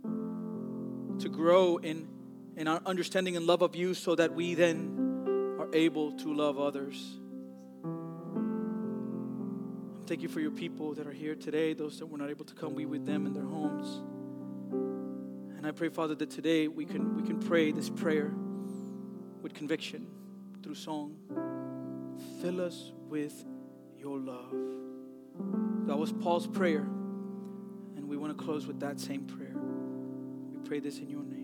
[0.04, 2.08] to grow in,
[2.56, 6.60] in our understanding and love of you so that we then are able to love
[6.60, 7.20] others.
[10.08, 12.54] Thank you for your people that are here today, those that were not able to
[12.54, 14.02] come, be with them in their homes.
[15.58, 18.32] And I pray, Father, that today we can, we can pray this prayer
[19.42, 20.08] with conviction
[20.64, 21.18] through song.
[22.42, 23.44] Fill us with
[23.98, 24.54] your love.
[25.88, 26.88] That was Paul's prayer.
[27.98, 29.58] And we want to close with that same prayer.
[29.58, 31.37] We pray this in your name.